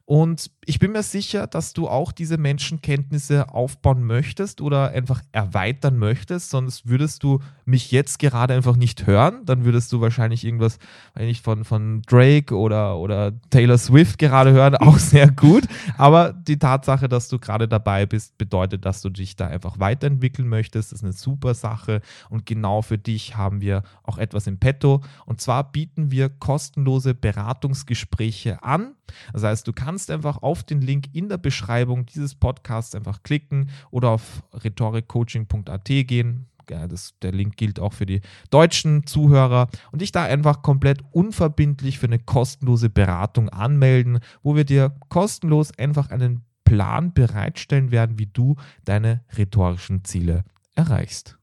Und 0.07 0.51
ich 0.65 0.77
bin 0.77 0.91
mir 0.91 1.01
sicher, 1.01 1.47
dass 1.47 1.73
du 1.73 1.87
auch 1.87 2.11
diese 2.11 2.37
Menschenkenntnisse 2.37 3.49
aufbauen 3.49 4.03
möchtest 4.03 4.61
oder 4.61 4.91
einfach 4.91 5.23
erweitern 5.31 5.97
möchtest, 5.97 6.51
sonst 6.51 6.87
würdest 6.87 7.23
du 7.23 7.39
mich 7.65 7.89
jetzt 7.91 8.19
gerade 8.19 8.53
einfach 8.53 8.75
nicht 8.75 9.07
hören. 9.07 9.45
Dann 9.45 9.65
würdest 9.65 9.91
du 9.91 10.01
wahrscheinlich 10.01 10.45
irgendwas 10.45 10.77
nicht 11.17 11.43
von, 11.43 11.65
von 11.65 12.03
Drake 12.03 12.55
oder, 12.55 12.99
oder 12.99 13.33
Taylor 13.49 13.79
Swift 13.79 14.19
gerade 14.19 14.51
hören, 14.51 14.75
auch 14.79 14.99
sehr 14.99 15.31
gut. 15.31 15.63
Aber 15.97 16.33
die 16.33 16.59
Tatsache, 16.59 17.09
dass 17.09 17.27
du 17.27 17.39
gerade 17.39 17.67
dabei 17.67 18.05
bist, 18.05 18.37
bedeutet, 18.37 18.85
dass 18.85 19.01
du 19.01 19.09
dich 19.09 19.35
da 19.35 19.47
einfach 19.47 19.79
weiterentwickeln 19.79 20.47
möchtest. 20.47 20.91
Das 20.91 20.99
ist 20.99 21.03
eine 21.03 21.13
super 21.13 21.55
Sache. 21.55 22.01
Und 22.29 22.45
genau 22.45 22.83
für 22.83 22.99
dich 22.99 23.37
haben 23.37 23.59
wir 23.59 23.81
auch 24.03 24.19
etwas 24.19 24.45
im 24.45 24.59
Petto. 24.59 25.01
Und 25.25 25.41
zwar 25.41 25.71
bieten 25.71 26.11
wir 26.11 26.29
kostenlose 26.29 27.15
Beratungsgespräche 27.15 28.61
an. 28.61 28.93
Das 29.33 29.43
heißt, 29.43 29.67
du 29.67 29.73
kannst 29.95 30.11
einfach 30.11 30.43
auf 30.43 30.61
den 30.61 30.81
Link 30.81 31.05
in 31.13 31.29
der 31.29 31.37
Beschreibung 31.37 32.05
dieses 32.05 32.35
Podcasts 32.35 32.93
einfach 32.95 33.23
klicken 33.23 33.69
oder 33.91 34.09
auf 34.09 34.43
rhetorikcoaching.at 34.51 35.85
gehen. 35.85 36.47
Ja, 36.69 36.85
das, 36.85 37.13
der 37.21 37.31
Link 37.31 37.55
gilt 37.55 37.79
auch 37.79 37.93
für 37.93 38.05
die 38.05 38.19
deutschen 38.49 39.07
Zuhörer 39.07 39.69
und 39.93 40.01
dich 40.01 40.11
da 40.11 40.25
einfach 40.25 40.63
komplett 40.63 41.01
unverbindlich 41.11 41.97
für 41.97 42.07
eine 42.07 42.19
kostenlose 42.19 42.89
Beratung 42.89 43.47
anmelden, 43.47 44.19
wo 44.43 44.57
wir 44.57 44.65
dir 44.65 44.97
kostenlos 45.07 45.71
einfach 45.79 46.09
einen 46.09 46.43
Plan 46.65 47.13
bereitstellen 47.13 47.91
werden, 47.91 48.19
wie 48.19 48.25
du 48.25 48.57
deine 48.83 49.23
rhetorischen 49.37 50.03
Ziele 50.03 50.43
erreichst. 50.75 51.37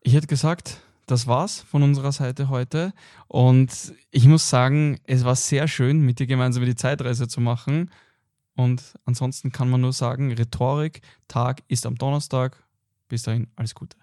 Ich 0.00 0.14
hätte 0.14 0.28
gesagt, 0.28 0.80
das 1.10 1.26
war's 1.26 1.60
von 1.60 1.82
unserer 1.82 2.12
Seite 2.12 2.48
heute. 2.48 2.92
Und 3.26 3.94
ich 4.10 4.26
muss 4.26 4.48
sagen, 4.48 4.98
es 5.04 5.24
war 5.24 5.36
sehr 5.36 5.66
schön, 5.66 6.00
mit 6.00 6.18
dir 6.18 6.26
gemeinsam 6.26 6.64
die 6.64 6.74
Zeitreise 6.74 7.28
zu 7.28 7.40
machen. 7.40 7.90
Und 8.54 8.94
ansonsten 9.04 9.50
kann 9.50 9.70
man 9.70 9.80
nur 9.80 9.92
sagen, 9.92 10.32
Rhetorik, 10.32 11.00
Tag 11.26 11.62
ist 11.68 11.86
am 11.86 11.96
Donnerstag. 11.96 12.62
Bis 13.08 13.22
dahin, 13.22 13.48
alles 13.56 13.74
Gute. 13.74 13.96